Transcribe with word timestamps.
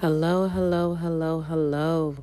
Hello, 0.00 0.46
hello, 0.46 0.94
hello, 0.94 1.40
hello, 1.40 2.14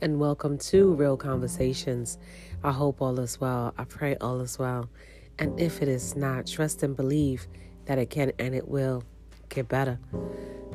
and 0.00 0.18
welcome 0.18 0.58
to 0.58 0.92
Real 0.94 1.16
Conversations. 1.16 2.18
I 2.64 2.72
hope 2.72 3.00
all 3.00 3.20
is 3.20 3.40
well. 3.40 3.72
I 3.78 3.84
pray 3.84 4.16
all 4.16 4.40
is 4.40 4.58
well. 4.58 4.90
And 5.38 5.60
if 5.60 5.82
it 5.82 5.86
is 5.86 6.16
not, 6.16 6.48
trust 6.48 6.82
and 6.82 6.96
believe 6.96 7.46
that 7.84 7.96
it 7.96 8.10
can 8.10 8.32
and 8.40 8.56
it 8.56 8.66
will 8.66 9.04
get 9.50 9.68
better. 9.68 10.00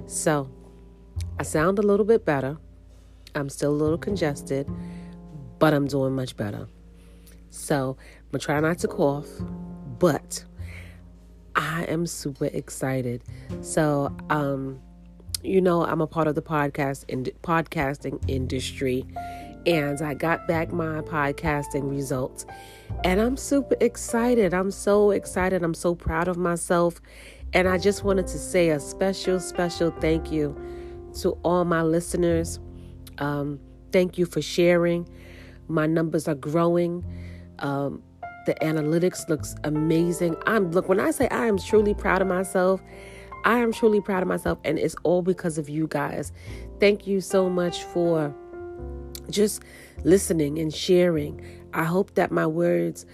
So, 0.06 0.50
I 1.38 1.44
sound 1.44 1.80
a 1.80 1.82
little 1.82 2.06
bit 2.06 2.24
better. 2.24 2.57
I'm 3.36 3.50
still 3.50 3.71
a 3.71 3.79
little 3.84 3.98
congested, 3.98 4.70
but 5.60 5.74
I'm 5.74 5.86
doing 5.86 6.16
much 6.16 6.38
better. 6.38 6.70
So, 7.50 7.98
I'm 8.32 8.39
to 8.39 8.46
try 8.46 8.57
not 8.61 8.78
to 8.79 8.88
cough, 8.88 9.28
but 10.00 10.46
I 11.57 11.84
am 11.89 12.07
super 12.07 12.46
excited. 12.46 13.21
So, 13.60 14.16
um, 14.29 14.79
you 15.47 15.61
know, 15.61 15.86
I'm 15.86 16.01
a 16.01 16.07
part 16.07 16.28
of 16.28 16.36
the 16.36 16.42
podcast 16.42 17.06
in 17.07 17.24
podcasting 17.42 18.21
industry, 18.28 19.05
and 19.65 20.01
I 20.01 20.14
got 20.14 20.47
back 20.47 20.74
my 20.74 21.01
podcasting 21.01 21.89
results, 21.89 22.46
and 23.04 23.21
I'm 23.21 23.38
super 23.38 23.75
excited. 23.79 24.54
I'm 24.54 24.71
so 24.71 25.11
excited. 25.11 25.64
I'm 25.64 25.74
so 25.74 25.96
proud 25.96 26.28
of 26.28 26.38
myself, 26.38 27.02
and 27.54 27.68
I 27.68 27.78
just 27.78 28.04
wanted 28.04 28.28
to 28.28 28.38
say 28.38 28.69
a 28.69 28.79
special, 28.79 29.39
special 29.39 29.91
thank 30.02 30.32
you 30.32 30.55
to 31.21 31.32
all 31.43 31.64
my 31.64 31.82
listeners. 31.82 32.59
Um, 33.19 33.59
thank 33.91 34.17
you 34.17 34.25
for 34.25 34.41
sharing. 34.41 35.08
My 35.69 35.88
numbers 35.88 36.27
are 36.27 36.36
growing. 36.36 37.05
Um, 37.59 38.03
the 38.45 38.55
analytics 38.61 39.27
looks 39.27 39.55
amazing. 39.64 40.36
I'm 40.45 40.72
look 40.72 40.88
when 40.88 41.00
I 41.00 41.11
say 41.11 41.27
I 41.30 41.47
am 41.47 41.58
truly 41.58 41.94
proud 41.94 42.22
of 42.22 42.27
myself, 42.27 42.81
I 43.47 43.59
am 43.59 43.72
truly 43.72 44.02
proud 44.02 44.22
of 44.23 44.28
myself 44.28 44.59
and 44.66 44.77
it's 44.77 44.95
all 45.03 45.22
because 45.22 45.58
of 45.58 45.69
you 45.69 45.88
guys. 45.88 46.33
Thank 46.81 47.08
you 47.08 47.22
so 47.22 47.49
much 47.49 47.81
for 47.81 48.35
just 49.30 49.63
listening 50.03 50.59
and 50.59 50.73
sharing. 50.73 51.41
I 51.73 51.85
hope 51.85 52.16
that 52.16 52.30
my 52.30 52.45
words 52.45 53.05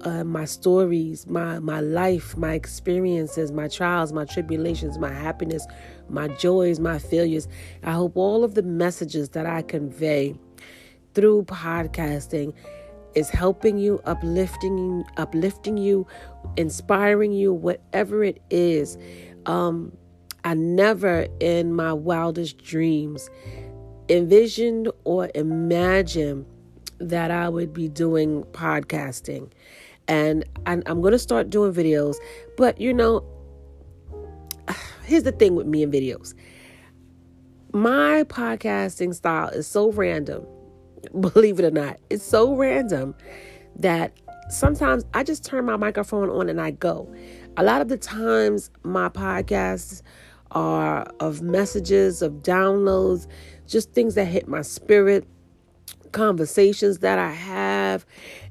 uh, 0.00 0.24
my 0.24 0.44
stories, 0.46 1.26
my 1.28 1.58
my 1.60 1.80
life, 1.80 2.36
my 2.36 2.54
experiences, 2.54 3.52
my 3.52 3.68
trials, 3.68 4.12
my 4.12 4.24
tribulations, 4.24 4.98
my 4.98 5.12
happiness, 5.12 5.66
my 6.08 6.26
joys, 6.26 6.80
my 6.80 6.98
failures. 6.98 7.46
I 7.84 7.92
hope 7.92 8.16
all 8.16 8.42
of 8.42 8.54
the 8.54 8.62
messages 8.62 9.28
that 9.30 9.46
I 9.46 9.62
convey 9.62 10.34
through 11.14 11.44
podcasting 11.44 12.54
is 13.14 13.28
helping 13.28 13.78
you, 13.78 14.00
uplifting 14.04 15.04
uplifting 15.18 15.76
you, 15.76 16.06
inspiring 16.56 17.32
you, 17.32 17.52
whatever 17.52 18.24
it 18.24 18.40
is. 18.50 18.96
Um, 19.46 19.96
I 20.44 20.54
never 20.54 21.26
in 21.40 21.74
my 21.74 21.92
wildest 21.92 22.58
dreams 22.58 23.30
envisioned 24.08 24.90
or 25.04 25.30
imagined 25.34 26.46
that 26.98 27.30
I 27.30 27.48
would 27.48 27.72
be 27.72 27.88
doing 27.88 28.44
podcasting. 28.52 29.50
And 30.08 30.44
I'm, 30.66 30.82
going 30.82 31.12
to 31.12 31.18
start 31.18 31.50
doing 31.50 31.72
videos. 31.72 32.16
But, 32.56 32.80
you 32.80 32.92
know, 32.92 33.24
here's 35.04 35.22
the 35.22 35.32
thing 35.32 35.54
with 35.54 35.66
me 35.66 35.82
and 35.82 35.92
videos 35.92 36.34
my 37.74 38.22
podcasting 38.24 39.14
style 39.14 39.48
is 39.48 39.66
so 39.66 39.90
random 39.92 40.46
believe 41.20 41.58
it 41.58 41.64
or 41.64 41.70
not. 41.70 41.98
It's 42.10 42.24
so 42.24 42.54
random 42.54 43.14
that 43.76 44.12
sometimes 44.48 45.04
I 45.14 45.24
just 45.24 45.44
turn 45.44 45.64
my 45.64 45.76
microphone 45.76 46.30
on 46.30 46.48
and 46.48 46.60
I 46.60 46.72
go. 46.72 47.12
A 47.58 47.62
lot 47.62 47.82
of 47.82 47.88
the 47.88 47.98
times, 47.98 48.70
my 48.82 49.10
podcasts 49.10 50.00
are 50.52 51.02
of 51.20 51.42
messages, 51.42 52.22
of 52.22 52.42
downloads, 52.42 53.26
just 53.66 53.92
things 53.92 54.14
that 54.14 54.24
hit 54.24 54.48
my 54.48 54.62
spirit, 54.62 55.26
conversations 56.12 56.98
that 56.98 57.18
I 57.18 57.30
have. 57.30 58.06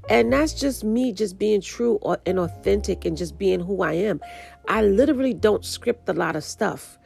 And 0.07 0.31
that's 0.31 0.53
just 0.53 0.84
me 0.84 1.13
just 1.13 1.39
being 1.39 1.62
true 1.62 2.00
and 2.28 2.38
authentic 2.38 3.03
and 3.03 3.17
just 3.17 3.39
being 3.39 3.59
who 3.59 3.81
I 3.81 3.94
am. 3.94 4.19
I 4.67 4.84
literally 4.84 5.33
don't 5.33 5.66
script 5.66 6.07
a 6.07 6.13
lot 6.13 6.35
of 6.35 6.44
stuff. 6.44 7.00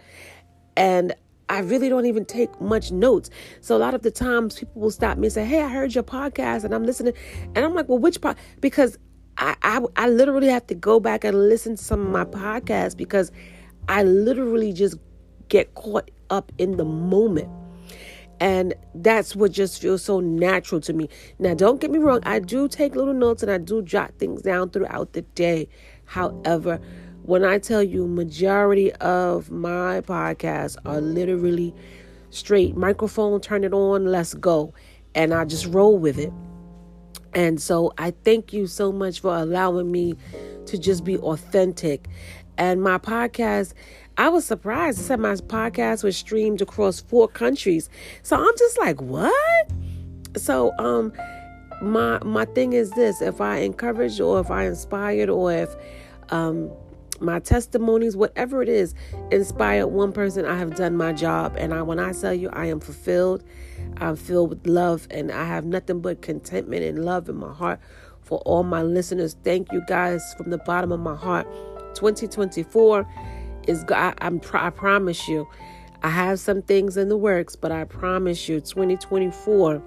And 0.76 1.16
I 1.48 1.60
really 1.60 1.88
don't 1.88 2.08
even 2.08 2.26
take 2.26 2.60
much 2.60 2.92
notes. 2.92 3.30
So 3.62 3.78
a 3.78 3.80
lot 3.80 3.94
of 3.94 4.02
the 4.02 4.12
times 4.12 4.60
people 4.60 4.82
will 4.82 4.92
stop 4.92 5.18
me 5.18 5.28
and 5.28 5.34
say, 5.34 5.46
Hey, 5.46 5.62
I 5.62 5.70
heard 5.70 5.94
your 5.94 6.04
podcast 6.04 6.64
and 6.64 6.74
I'm 6.74 6.84
listening. 6.84 7.14
And 7.54 7.60
I'm 7.60 7.74
like, 7.74 7.88
Well, 7.88 8.00
which 8.00 8.20
part? 8.20 8.38
Because 8.60 8.98
I, 9.38 9.56
I, 9.62 9.82
I 9.96 10.10
literally 10.10 10.48
have 10.48 10.68
to 10.68 10.76
go 10.76 11.00
back 11.00 11.24
and 11.24 11.50
listen 11.50 11.76
to 11.76 11.84
some 11.84 12.02
of 12.02 12.10
my 12.10 12.26
podcasts 12.26 12.96
because 12.96 13.32
I 13.90 14.04
literally 14.04 14.74
just 14.74 14.98
get 15.50 15.76
caught 15.76 16.10
up 16.30 16.52
in 16.58 16.78
the 16.78 16.86
moment. 16.86 17.50
And 18.40 18.74
that's 18.94 19.36
what 19.36 19.52
just 19.52 19.82
feels 19.82 20.04
so 20.04 20.20
natural 20.20 20.82
to 20.82 20.94
me. 20.94 21.10
Now, 21.40 21.54
don't 21.54 21.80
get 21.80 21.90
me 21.90 22.00
wrong, 22.00 22.20
I 22.24 22.40
do 22.40 22.68
take 22.68 22.96
little 22.96 23.14
notes 23.14 23.44
and 23.44 23.52
I 23.52 23.58
do 23.58 23.82
jot 23.82 24.14
things 24.18 24.42
down 24.42 24.72
throughout 24.72 25.14
the 25.14 25.22
day. 25.22 25.70
However, 26.06 26.80
when 27.24 27.44
I 27.44 27.60
tell 27.60 27.82
you 27.82 28.08
majority 28.08 28.92
of 28.94 29.52
my 29.52 30.02
podcasts 30.02 30.76
are 30.86 31.02
literally 31.02 31.74
straight 32.30 32.76
microphone, 32.76 33.40
turn 33.40 33.64
it 33.64 33.74
on, 33.74 34.06
let's 34.06 34.34
go. 34.34 34.74
And 35.16 35.34
I 35.34 35.46
just 35.46 35.66
roll 35.68 35.98
with 35.98 36.20
it. 36.20 36.34
And 37.36 37.62
so 37.62 37.94
I 37.98 38.12
thank 38.24 38.54
you 38.54 38.66
so 38.66 38.92
much 38.92 39.20
for 39.20 39.36
allowing 39.36 39.92
me 39.92 40.16
to 40.68 40.78
just 40.78 41.04
be 41.04 41.18
authentic. 41.18 42.08
And 42.58 42.82
my 42.82 42.98
podcast, 42.98 43.74
I 44.18 44.30
was 44.30 44.46
surprised. 44.46 45.00
I 45.00 45.02
said 45.02 45.20
my 45.20 45.34
podcast 45.36 46.04
was 46.04 46.16
streamed 46.16 46.62
across 46.62 47.02
four 47.02 47.28
countries. 47.28 47.90
So 48.24 48.38
I'm 48.38 48.58
just 48.58 48.80
like, 48.80 49.02
what? 49.02 49.70
So 50.38 50.72
um 50.80 51.12
my 51.82 52.20
my 52.24 52.46
thing 52.46 52.74
is 52.74 52.92
this 52.92 53.22
if 53.22 53.42
I 53.42 53.58
encourage 53.58 54.20
or 54.22 54.40
if 54.40 54.50
I 54.50 54.66
inspired 54.66 55.30
or 55.30 55.52
if 55.52 55.76
um 56.30 56.72
my 57.22 57.40
testimonies, 57.40 58.16
whatever 58.18 58.62
it 58.62 58.70
is, 58.70 58.94
inspired 59.32 59.88
one 59.88 60.12
person, 60.12 60.46
I 60.46 60.58
have 60.58 60.76
done 60.76 60.98
my 60.98 61.14
job. 61.14 61.56
And 61.58 61.74
I, 61.74 61.82
when 61.82 62.00
I 62.00 62.12
tell 62.12 62.34
you 62.34 62.50
I 62.52 62.66
am 62.66 62.80
fulfilled, 62.80 63.44
I'm 63.98 64.16
filled 64.16 64.50
with 64.50 64.68
love, 64.68 65.08
and 65.10 65.32
I 65.32 65.46
have 65.46 65.66
nothing 65.66 66.02
but 66.02 66.22
contentment 66.22 66.84
and 66.84 67.06
love 67.06 67.30
in 67.30 67.36
my 67.38 67.54
heart 67.54 67.80
for 68.22 68.40
all 68.40 68.64
my 68.64 68.82
listeners. 68.82 69.36
Thank 69.44 69.72
you 69.72 69.82
guys 69.88 70.34
from 70.36 70.50
the 70.50 70.58
bottom 70.58 70.92
of 70.92 71.00
my 71.00 71.16
heart. 71.16 71.48
2024 71.96 73.08
is, 73.68 73.86
I, 73.90 74.14
I'm, 74.20 74.42
I 74.54 74.70
promise 74.70 75.28
you, 75.28 75.48
I 76.04 76.10
have 76.10 76.40
some 76.40 76.62
things 76.62 76.98
in 76.98 77.10
the 77.10 77.18
works, 77.18 77.56
but 77.56 77.72
I 77.72 77.86
promise 77.86 78.48
you, 78.50 78.60
2024 78.60 79.82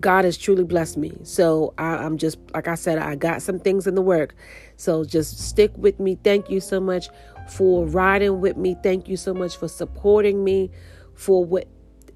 God 0.00 0.24
has 0.24 0.38
truly 0.38 0.64
blessed 0.64 0.96
me. 0.96 1.12
So 1.22 1.74
I, 1.76 2.04
am 2.04 2.16
just, 2.16 2.38
like 2.54 2.68
I 2.68 2.74
said, 2.74 2.98
I 2.98 3.16
got 3.16 3.42
some 3.42 3.58
things 3.58 3.86
in 3.86 3.94
the 3.94 4.02
work. 4.02 4.34
So 4.76 5.04
just 5.04 5.38
stick 5.38 5.72
with 5.76 6.00
me. 6.00 6.18
Thank 6.24 6.48
you 6.48 6.60
so 6.60 6.80
much 6.80 7.08
for 7.48 7.86
riding 7.86 8.40
with 8.40 8.56
me. 8.56 8.76
Thank 8.82 9.08
you 9.08 9.16
so 9.16 9.34
much 9.34 9.56
for 9.56 9.68
supporting 9.68 10.42
me. 10.42 10.70
For 11.14 11.44
what, 11.44 11.68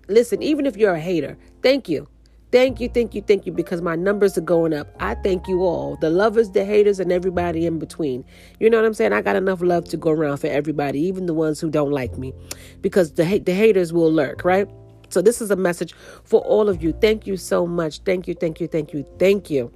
listen, 0.08 0.42
even 0.42 0.66
if 0.66 0.76
you're 0.76 0.94
a 0.94 1.00
hater, 1.00 1.36
thank 1.62 1.88
you. 1.88 2.08
Thank 2.52 2.80
you, 2.80 2.88
thank 2.88 3.16
you, 3.16 3.22
thank 3.22 3.46
you, 3.46 3.52
because 3.52 3.82
my 3.82 3.96
numbers 3.96 4.38
are 4.38 4.42
going 4.42 4.72
up. 4.72 4.86
I 5.00 5.16
thank 5.16 5.48
you 5.48 5.62
all 5.62 5.96
the 5.96 6.08
lovers, 6.08 6.52
the 6.52 6.64
haters, 6.64 7.00
and 7.00 7.10
everybody 7.10 7.66
in 7.66 7.80
between. 7.80 8.24
You 8.60 8.70
know 8.70 8.76
what 8.76 8.86
I'm 8.86 8.94
saying? 8.94 9.12
I 9.12 9.22
got 9.22 9.34
enough 9.34 9.60
love 9.60 9.86
to 9.86 9.96
go 9.96 10.10
around 10.10 10.36
for 10.36 10.46
everybody, 10.46 11.00
even 11.00 11.26
the 11.26 11.34
ones 11.34 11.58
who 11.58 11.68
don't 11.68 11.90
like 11.90 12.16
me, 12.16 12.32
because 12.80 13.14
the, 13.14 13.40
the 13.40 13.52
haters 13.52 13.92
will 13.92 14.12
lurk, 14.12 14.44
right? 14.44 14.68
So, 15.08 15.20
this 15.20 15.40
is 15.40 15.50
a 15.50 15.56
message 15.56 15.94
for 16.22 16.42
all 16.42 16.68
of 16.68 16.80
you. 16.80 16.92
Thank 16.92 17.26
you 17.26 17.36
so 17.36 17.66
much. 17.66 17.98
Thank 18.00 18.28
you, 18.28 18.34
thank 18.34 18.60
you, 18.60 18.68
thank 18.68 18.92
you, 18.92 19.04
thank 19.18 19.50
you. 19.50 19.72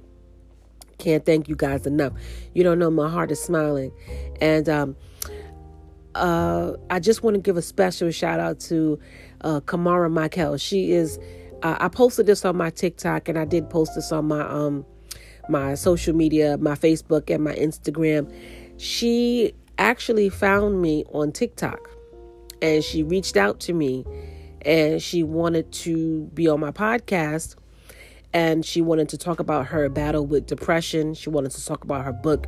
Can't 0.99 1.25
thank 1.25 1.49
you 1.49 1.57
guys 1.57 1.85
enough. 1.85 2.13
You 2.53 2.63
don't 2.63 2.79
know, 2.79 2.89
my 2.89 3.09
heart 3.09 3.29
is 3.31 3.41
smiling. 3.41 3.91
And 4.39 4.69
um, 4.69 4.95
uh, 6.15 6.73
I 6.89 6.99
just 6.99 7.23
want 7.23 7.35
to 7.35 7.41
give 7.41 7.57
a 7.57 7.61
special 7.61 8.11
shout 8.11 8.39
out 8.39 8.59
to 8.61 8.99
uh, 9.41 9.61
Kamara 9.61 10.11
Michael. 10.11 10.57
She 10.57 10.91
is, 10.91 11.19
uh, 11.63 11.77
I 11.79 11.87
posted 11.87 12.25
this 12.25 12.45
on 12.45 12.57
my 12.57 12.69
TikTok 12.69 13.29
and 13.29 13.37
I 13.37 13.45
did 13.45 13.69
post 13.69 13.95
this 13.95 14.11
on 14.11 14.27
my, 14.27 14.41
um, 14.41 14.85
my 15.49 15.75
social 15.75 16.15
media, 16.15 16.57
my 16.57 16.75
Facebook 16.75 17.33
and 17.33 17.43
my 17.43 17.53
Instagram. 17.55 18.31
She 18.77 19.53
actually 19.77 20.29
found 20.29 20.81
me 20.81 21.05
on 21.11 21.31
TikTok 21.31 21.89
and 22.61 22.83
she 22.83 23.03
reached 23.03 23.37
out 23.37 23.59
to 23.61 23.73
me 23.73 24.05
and 24.63 25.01
she 25.01 25.23
wanted 25.23 25.71
to 25.71 26.29
be 26.33 26.47
on 26.47 26.59
my 26.59 26.71
podcast 26.71 27.55
and 28.33 28.65
she 28.65 28.81
wanted 28.81 29.09
to 29.09 29.17
talk 29.17 29.39
about 29.39 29.67
her 29.67 29.89
battle 29.89 30.25
with 30.25 30.45
depression. 30.45 31.13
She 31.13 31.29
wanted 31.29 31.51
to 31.51 31.65
talk 31.65 31.83
about 31.83 32.05
her 32.05 32.13
book. 32.13 32.47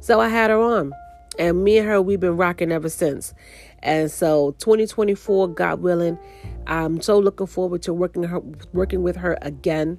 So 0.00 0.20
I 0.20 0.28
had 0.28 0.50
her 0.50 0.60
on. 0.60 0.92
And 1.38 1.64
me 1.64 1.78
and 1.78 1.88
her, 1.88 2.02
we've 2.02 2.20
been 2.20 2.36
rocking 2.36 2.70
ever 2.70 2.90
since. 2.90 3.32
And 3.82 4.10
so 4.10 4.52
2024, 4.58 5.48
God 5.48 5.80
willing, 5.80 6.18
I'm 6.66 7.00
so 7.00 7.18
looking 7.18 7.46
forward 7.46 7.82
to 7.82 7.92
working 7.92 8.22
her 8.22 8.40
working 8.72 9.02
with 9.02 9.16
her 9.16 9.38
again. 9.42 9.98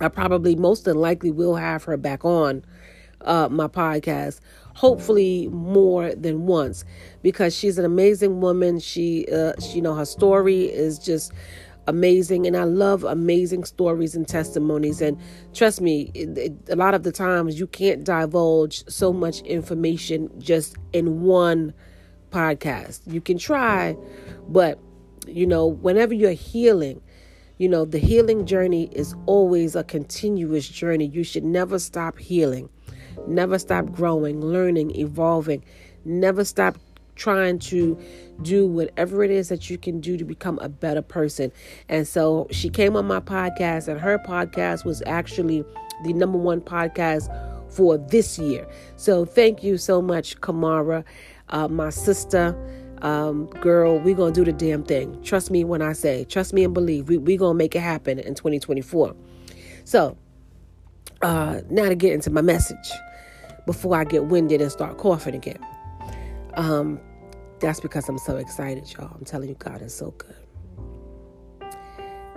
I 0.00 0.08
probably 0.08 0.56
most 0.56 0.84
than 0.84 0.96
likely 0.96 1.30
will 1.30 1.56
have 1.56 1.84
her 1.84 1.96
back 1.96 2.24
on 2.24 2.64
uh, 3.24 3.48
my 3.50 3.68
podcast, 3.68 4.40
hopefully 4.74 5.48
more 5.48 6.14
than 6.14 6.46
once, 6.46 6.84
because 7.22 7.54
she's 7.54 7.78
an 7.78 7.84
amazing 7.84 8.40
woman. 8.40 8.80
She, 8.80 9.26
uh, 9.32 9.52
she, 9.60 9.76
you 9.76 9.82
know, 9.82 9.94
her 9.94 10.06
story 10.06 10.64
is 10.64 10.98
just 10.98 11.32
amazing 11.86 12.46
and 12.46 12.56
i 12.56 12.62
love 12.62 13.02
amazing 13.04 13.64
stories 13.64 14.14
and 14.14 14.28
testimonies 14.28 15.00
and 15.00 15.18
trust 15.54 15.80
me 15.80 16.10
it, 16.14 16.36
it, 16.36 16.52
a 16.68 16.76
lot 16.76 16.94
of 16.94 17.02
the 17.02 17.10
times 17.10 17.58
you 17.58 17.66
can't 17.66 18.04
divulge 18.04 18.86
so 18.86 19.12
much 19.12 19.40
information 19.40 20.30
just 20.38 20.76
in 20.92 21.22
one 21.22 21.72
podcast 22.30 23.00
you 23.06 23.20
can 23.20 23.38
try 23.38 23.96
but 24.48 24.78
you 25.26 25.46
know 25.46 25.66
whenever 25.66 26.14
you're 26.14 26.32
healing 26.32 27.00
you 27.58 27.68
know 27.68 27.84
the 27.84 27.98
healing 27.98 28.46
journey 28.46 28.88
is 28.92 29.14
always 29.26 29.76
a 29.76 29.84
continuous 29.84 30.68
journey 30.68 31.06
you 31.06 31.22
should 31.24 31.44
never 31.44 31.78
stop 31.78 32.18
healing 32.18 32.68
never 33.26 33.58
stop 33.58 33.90
growing 33.92 34.40
learning 34.40 34.94
evolving 34.96 35.62
never 36.04 36.44
stop 36.44 36.76
trying 37.20 37.58
to 37.58 37.98
do 38.42 38.66
whatever 38.66 39.22
it 39.22 39.30
is 39.30 39.50
that 39.50 39.68
you 39.68 39.76
can 39.76 40.00
do 40.00 40.16
to 40.16 40.24
become 40.24 40.58
a 40.60 40.68
better 40.68 41.02
person. 41.02 41.52
And 41.88 42.08
so 42.08 42.48
she 42.50 42.70
came 42.70 42.96
on 42.96 43.06
my 43.06 43.20
podcast, 43.20 43.88
and 43.88 44.00
her 44.00 44.18
podcast 44.18 44.84
was 44.86 45.02
actually 45.06 45.62
the 46.02 46.14
number 46.14 46.38
one 46.38 46.62
podcast 46.62 47.28
for 47.70 47.98
this 47.98 48.38
year. 48.38 48.66
So 48.96 49.24
thank 49.24 49.62
you 49.62 49.76
so 49.76 50.00
much, 50.00 50.40
Kamara, 50.40 51.04
uh, 51.50 51.68
my 51.68 51.90
sister. 51.90 52.56
Um, 53.02 53.46
girl, 53.46 53.98
we 53.98 54.12
gonna 54.12 54.32
do 54.32 54.44
the 54.44 54.52
damn 54.52 54.82
thing. 54.82 55.22
Trust 55.22 55.50
me 55.50 55.64
when 55.64 55.80
I 55.80 55.94
say, 55.94 56.24
trust 56.24 56.52
me 56.52 56.64
and 56.64 56.74
believe. 56.74 57.08
We 57.08 57.16
we 57.16 57.36
gonna 57.36 57.54
make 57.54 57.74
it 57.74 57.80
happen 57.80 58.18
in 58.18 58.34
2024. 58.34 59.14
So, 59.84 60.18
uh, 61.22 61.62
now 61.70 61.88
to 61.88 61.94
get 61.94 62.12
into 62.12 62.30
my 62.30 62.42
message 62.42 62.90
before 63.66 63.96
I 63.96 64.04
get 64.04 64.26
winded 64.26 64.60
and 64.60 64.70
start 64.70 64.98
coughing 64.98 65.34
again. 65.34 65.58
Um, 66.54 67.00
that's 67.60 67.80
because 67.80 68.08
I'm 68.08 68.18
so 68.18 68.36
excited, 68.36 68.90
y'all. 68.92 69.14
I'm 69.14 69.24
telling 69.24 69.48
you, 69.48 69.54
God 69.54 69.82
is 69.82 69.94
so 69.94 70.12
good. 70.12 70.36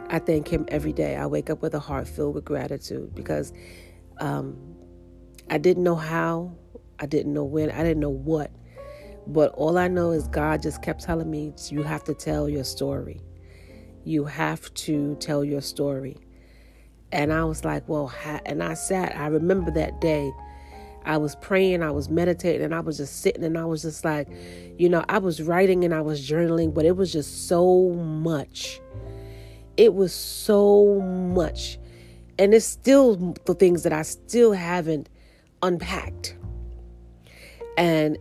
I 0.09 0.19
thank 0.19 0.47
Him 0.47 0.65
every 0.67 0.93
day. 0.93 1.15
I 1.15 1.25
wake 1.25 1.49
up 1.49 1.61
with 1.61 1.73
a 1.73 1.79
heart 1.79 2.07
filled 2.07 2.35
with 2.35 2.45
gratitude 2.45 3.15
because 3.15 3.53
um, 4.19 4.57
I 5.49 5.57
didn't 5.57 5.83
know 5.83 5.95
how, 5.95 6.55
I 6.99 7.05
didn't 7.05 7.33
know 7.33 7.43
when, 7.43 7.71
I 7.71 7.83
didn't 7.83 7.99
know 7.99 8.09
what. 8.09 8.51
But 9.27 9.51
all 9.53 9.77
I 9.77 9.87
know 9.87 10.11
is 10.11 10.27
God 10.27 10.61
just 10.61 10.81
kept 10.81 11.03
telling 11.03 11.31
me, 11.31 11.53
you 11.69 11.83
have 11.83 12.03
to 12.05 12.13
tell 12.13 12.49
your 12.49 12.63
story. 12.63 13.21
You 14.03 14.25
have 14.25 14.73
to 14.73 15.15
tell 15.15 15.43
your 15.43 15.61
story. 15.61 16.17
And 17.11 17.31
I 17.31 17.43
was 17.45 17.63
like, 17.63 17.87
well, 17.87 18.11
and 18.45 18.63
I 18.63 18.73
sat, 18.73 19.15
I 19.15 19.27
remember 19.27 19.71
that 19.71 20.01
day 20.01 20.31
I 21.05 21.17
was 21.17 21.35
praying, 21.35 21.83
I 21.83 21.91
was 21.91 22.09
meditating, 22.09 22.63
and 22.63 22.73
I 22.73 22.79
was 22.79 22.97
just 22.97 23.21
sitting 23.21 23.43
and 23.43 23.57
I 23.57 23.65
was 23.65 23.81
just 23.81 24.05
like, 24.05 24.27
you 24.77 24.89
know, 24.89 25.03
I 25.09 25.17
was 25.17 25.41
writing 25.41 25.83
and 25.83 25.93
I 25.93 26.01
was 26.01 26.27
journaling, 26.27 26.73
but 26.73 26.85
it 26.85 26.95
was 26.95 27.11
just 27.11 27.47
so 27.47 27.89
much. 27.89 28.79
It 29.77 29.93
was 29.93 30.13
so 30.13 31.01
much. 31.01 31.77
And 32.39 32.53
it's 32.53 32.65
still 32.65 33.35
the 33.45 33.53
things 33.53 33.83
that 33.83 33.93
I 33.93 34.01
still 34.03 34.53
haven't 34.53 35.09
unpacked. 35.61 36.35
And 37.77 38.17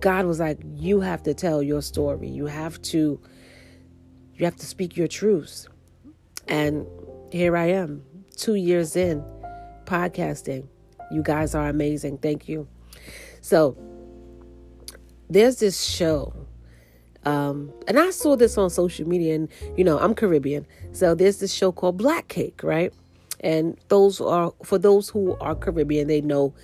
God 0.00 0.26
was 0.26 0.40
like, 0.40 0.58
you 0.74 1.00
have 1.00 1.22
to 1.24 1.34
tell 1.34 1.62
your 1.62 1.82
story. 1.82 2.28
You 2.28 2.46
have 2.46 2.80
to 2.82 3.20
you 4.34 4.44
have 4.44 4.56
to 4.56 4.66
speak 4.66 4.96
your 4.96 5.08
truths. 5.08 5.68
And 6.48 6.86
here 7.32 7.56
I 7.56 7.66
am, 7.70 8.02
2 8.36 8.54
years 8.54 8.94
in 8.94 9.24
podcasting 9.84 10.68
you 11.10 11.22
guys 11.22 11.54
are 11.54 11.68
amazing. 11.68 12.18
Thank 12.18 12.48
you. 12.48 12.66
So, 13.40 13.76
there's 15.28 15.58
this 15.58 15.82
show. 15.82 16.32
Um, 17.24 17.72
and 17.88 17.98
I 17.98 18.10
saw 18.10 18.36
this 18.36 18.56
on 18.56 18.70
social 18.70 19.08
media, 19.08 19.34
and 19.34 19.48
you 19.76 19.84
know, 19.84 19.98
I'm 19.98 20.14
Caribbean. 20.14 20.66
So, 20.92 21.14
there's 21.14 21.38
this 21.38 21.52
show 21.52 21.72
called 21.72 21.96
Black 21.96 22.28
Cake, 22.28 22.62
right? 22.62 22.92
And 23.40 23.78
those 23.88 24.20
are, 24.20 24.52
for 24.64 24.78
those 24.78 25.08
who 25.08 25.36
are 25.40 25.54
Caribbean, 25.54 26.08
they 26.08 26.20
know 26.20 26.54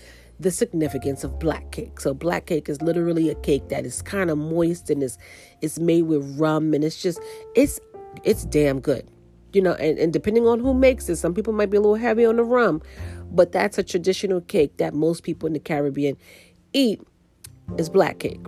the 0.42 0.50
significance 0.50 1.24
of 1.24 1.38
black 1.38 1.70
cake. 1.70 2.00
So 2.00 2.12
black 2.12 2.46
cake 2.46 2.68
is 2.68 2.82
literally 2.82 3.30
a 3.30 3.34
cake 3.36 3.68
that 3.68 3.86
is 3.86 4.02
kind 4.02 4.30
of 4.30 4.38
moist 4.38 4.90
and 4.90 5.02
is 5.02 5.16
it's 5.60 5.78
made 5.78 6.02
with 6.02 6.38
rum 6.38 6.74
and 6.74 6.84
it's 6.84 7.00
just 7.00 7.20
it's 7.54 7.80
it's 8.24 8.44
damn 8.44 8.80
good. 8.80 9.08
You 9.52 9.62
know, 9.62 9.74
and, 9.74 9.98
and 9.98 10.12
depending 10.12 10.46
on 10.46 10.60
who 10.60 10.72
makes 10.72 11.08
it, 11.08 11.16
some 11.16 11.34
people 11.34 11.52
might 11.52 11.70
be 11.70 11.76
a 11.76 11.80
little 11.80 11.96
heavy 11.96 12.24
on 12.24 12.36
the 12.36 12.44
rum, 12.44 12.80
but 13.30 13.52
that's 13.52 13.76
a 13.76 13.82
traditional 13.82 14.40
cake 14.40 14.78
that 14.78 14.94
most 14.94 15.22
people 15.22 15.46
in 15.46 15.52
the 15.52 15.60
Caribbean 15.60 16.16
eat 16.72 17.00
is 17.78 17.88
black 17.90 18.18
cake. 18.18 18.40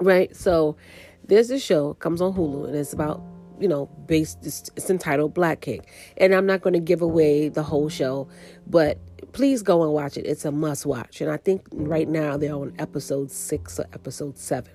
Right? 0.00 0.34
So 0.36 0.76
there's 1.24 1.50
a 1.50 1.58
show 1.58 1.94
comes 1.94 2.20
on 2.20 2.32
Hulu 2.32 2.68
and 2.68 2.76
it's 2.76 2.92
about 2.92 3.22
you 3.60 3.68
know 3.68 3.86
based 4.06 4.38
it's, 4.42 4.70
it's 4.74 4.88
entitled 4.88 5.34
black 5.34 5.60
cake 5.60 5.82
and 6.16 6.34
i'm 6.34 6.46
not 6.46 6.62
going 6.62 6.72
to 6.72 6.80
give 6.80 7.02
away 7.02 7.50
the 7.50 7.62
whole 7.62 7.90
show 7.90 8.26
but 8.66 8.98
please 9.32 9.62
go 9.62 9.82
and 9.82 9.92
watch 9.92 10.16
it. 10.16 10.26
It's 10.26 10.44
a 10.44 10.52
must 10.52 10.86
watch. 10.86 11.20
And 11.20 11.30
i 11.30 11.36
think 11.36 11.62
right 11.72 12.08
now 12.08 12.36
they're 12.36 12.54
on 12.54 12.74
episode 12.78 13.30
six 13.30 13.78
or 13.78 13.86
episode 13.92 14.38
seven. 14.38 14.72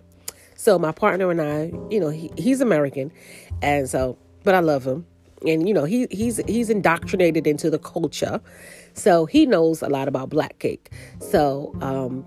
So 0.55 0.79
my 0.79 0.91
partner 0.91 1.31
and 1.31 1.41
i 1.41 1.71
you 1.89 1.99
know 1.99 2.09
he, 2.09 2.31
he's 2.37 2.61
american. 2.61 3.11
And 3.61 3.89
so 3.89 4.17
but 4.43 4.55
i 4.55 4.59
love 4.59 4.85
him. 4.85 5.05
And 5.45 5.67
you 5.67 5.73
know 5.73 5.85
he 5.85 6.07
he's 6.11 6.37
he's 6.47 6.69
indoctrinated 6.69 7.47
into 7.47 7.69
the 7.69 7.79
culture. 7.79 8.41
So 8.93 9.25
he 9.25 9.45
knows 9.45 9.81
a 9.81 9.89
lot 9.89 10.07
about 10.07 10.29
black 10.29 10.59
cake. 10.59 10.91
So 11.19 11.75
um 11.81 12.25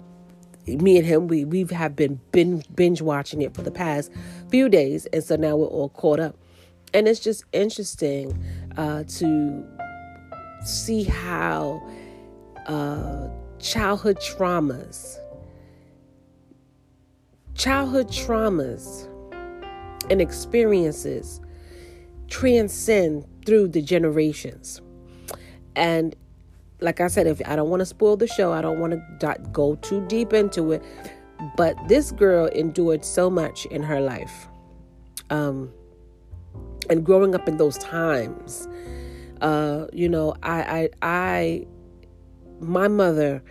me 0.66 0.98
and 0.98 1.06
him 1.06 1.28
we 1.28 1.44
we 1.44 1.64
have 1.70 1.96
been 1.96 2.20
binge, 2.32 2.66
binge 2.74 3.00
watching 3.00 3.40
it 3.40 3.54
for 3.54 3.62
the 3.62 3.70
past 3.70 4.12
few 4.50 4.68
days. 4.68 5.06
And 5.06 5.24
so 5.24 5.36
now 5.36 5.56
we're 5.56 5.66
all 5.66 5.88
caught 5.90 6.20
up. 6.20 6.36
And 6.92 7.08
it's 7.08 7.20
just 7.20 7.44
interesting 7.52 8.38
uh 8.76 9.04
to 9.04 9.64
see 10.64 11.04
how 11.04 11.82
uh 12.68 13.28
childhood 13.58 14.18
traumas 14.18 15.18
childhood 17.54 18.08
traumas 18.08 19.08
and 20.10 20.20
experiences 20.20 21.40
transcend 22.28 23.26
through 23.44 23.68
the 23.68 23.82
generations. 23.82 24.80
And 25.74 26.14
like 26.80 27.00
I 27.00 27.08
said, 27.08 27.26
if 27.26 27.40
I 27.46 27.56
don't 27.56 27.70
want 27.70 27.80
to 27.80 27.86
spoil 27.86 28.16
the 28.16 28.26
show, 28.26 28.52
I 28.52 28.60
don't 28.60 28.78
want 28.78 28.92
to 29.20 29.36
go 29.52 29.74
too 29.76 30.04
deep 30.06 30.32
into 30.32 30.72
it. 30.72 30.82
But 31.56 31.76
this 31.88 32.12
girl 32.12 32.46
endured 32.46 33.04
so 33.04 33.30
much 33.30 33.66
in 33.66 33.82
her 33.82 34.00
life. 34.00 34.48
Um, 35.30 35.72
and 36.90 37.04
growing 37.04 37.34
up 37.34 37.48
in 37.48 37.56
those 37.56 37.78
times, 37.78 38.68
uh, 39.40 39.86
you 39.92 40.08
know, 40.08 40.34
I, 40.42 40.60
I, 40.62 40.88
I, 41.02 41.66
my 42.60 42.88
mother 42.88 43.42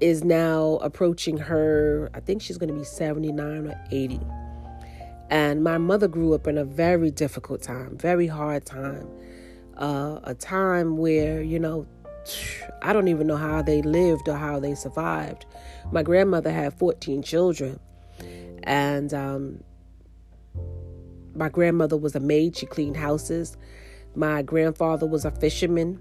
is 0.00 0.24
now 0.24 0.78
approaching 0.82 1.36
her, 1.38 2.10
I 2.14 2.20
think 2.20 2.42
she's 2.42 2.58
going 2.58 2.68
to 2.68 2.78
be 2.78 2.84
79 2.84 3.68
or 3.68 3.84
80. 3.90 4.20
And 5.30 5.64
my 5.64 5.78
mother 5.78 6.06
grew 6.06 6.34
up 6.34 6.46
in 6.46 6.58
a 6.58 6.64
very 6.64 7.10
difficult 7.10 7.62
time, 7.62 7.96
very 7.98 8.26
hard 8.26 8.64
time. 8.64 9.08
Uh, 9.76 10.20
a 10.24 10.34
time 10.34 10.96
where, 10.96 11.42
you 11.42 11.58
know, 11.58 11.86
I 12.82 12.92
don't 12.92 13.08
even 13.08 13.26
know 13.26 13.36
how 13.36 13.62
they 13.62 13.82
lived 13.82 14.28
or 14.28 14.36
how 14.36 14.60
they 14.60 14.74
survived. 14.74 15.46
My 15.92 16.02
grandmother 16.02 16.50
had 16.50 16.78
14 16.78 17.22
children. 17.22 17.78
And 18.62 19.12
um, 19.12 19.62
my 21.34 21.48
grandmother 21.48 21.96
was 21.96 22.14
a 22.14 22.20
maid, 22.20 22.56
she 22.56 22.66
cleaned 22.66 22.96
houses. 22.96 23.56
My 24.14 24.42
grandfather 24.42 25.06
was 25.06 25.24
a 25.24 25.30
fisherman. 25.30 26.00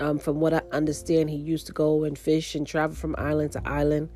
Um, 0.00 0.18
from 0.18 0.40
what 0.40 0.54
I 0.54 0.62
understand, 0.72 1.28
he 1.28 1.36
used 1.36 1.66
to 1.66 1.72
go 1.72 2.04
and 2.04 2.16
fish 2.16 2.54
and 2.54 2.66
travel 2.66 2.94
from 2.94 3.14
island 3.18 3.52
to 3.52 3.68
island. 3.68 4.10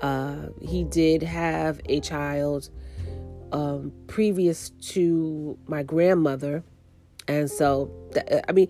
Uh, 0.00 0.48
he 0.60 0.84
did 0.84 1.22
have 1.22 1.80
a 1.86 2.00
child 2.00 2.70
um, 3.52 3.92
previous 4.06 4.70
to 4.70 5.58
my 5.66 5.82
grandmother. 5.82 6.62
And 7.28 7.50
so, 7.50 7.90
I 8.48 8.52
mean, 8.52 8.68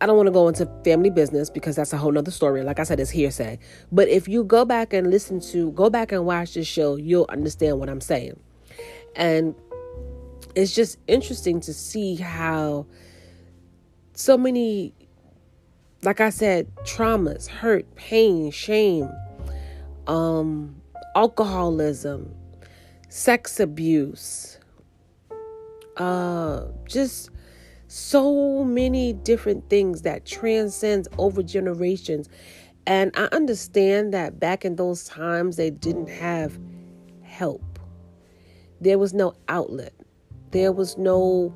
I 0.00 0.06
don't 0.06 0.16
want 0.16 0.28
to 0.28 0.32
go 0.32 0.46
into 0.48 0.70
family 0.84 1.10
business 1.10 1.50
because 1.50 1.76
that's 1.76 1.92
a 1.92 1.96
whole 1.96 2.12
nother 2.12 2.30
story. 2.30 2.62
Like 2.62 2.78
I 2.78 2.84
said, 2.84 3.00
it's 3.00 3.10
hearsay. 3.10 3.58
But 3.90 4.08
if 4.08 4.28
you 4.28 4.44
go 4.44 4.64
back 4.64 4.92
and 4.92 5.10
listen 5.10 5.40
to, 5.52 5.72
go 5.72 5.90
back 5.90 6.12
and 6.12 6.24
watch 6.24 6.54
this 6.54 6.68
show, 6.68 6.96
you'll 6.96 7.26
understand 7.28 7.80
what 7.80 7.88
I'm 7.88 8.00
saying. 8.00 8.38
And 9.16 9.54
it's 10.54 10.74
just 10.74 10.98
interesting 11.08 11.60
to 11.60 11.74
see 11.74 12.14
how 12.14 12.86
so 14.14 14.38
many, 14.38 14.94
like 16.02 16.20
I 16.20 16.30
said, 16.30 16.74
traumas, 16.84 17.48
hurt, 17.48 17.94
pain, 17.96 18.50
shame, 18.50 19.10
um, 20.06 20.80
alcoholism, 21.16 22.34
sex 23.08 23.60
abuse, 23.60 24.58
uh, 25.96 26.66
just 26.86 27.30
so 27.88 28.64
many 28.64 29.14
different 29.14 29.68
things 29.70 30.02
that 30.02 30.26
transcends 30.26 31.08
over 31.18 31.42
generations 31.42 32.28
And 32.88 33.12
I 33.16 33.28
understand 33.32 34.14
that 34.14 34.40
back 34.40 34.64
in 34.64 34.76
those 34.76 35.04
times, 35.04 35.56
they 35.56 35.68
didn't 35.70 36.08
have 36.08 36.58
help. 37.22 37.78
There 38.80 38.98
was 38.98 39.12
no 39.12 39.34
outlet. 39.48 39.92
There 40.52 40.72
was 40.72 40.96
no 40.96 41.54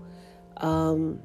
um, 0.58 1.20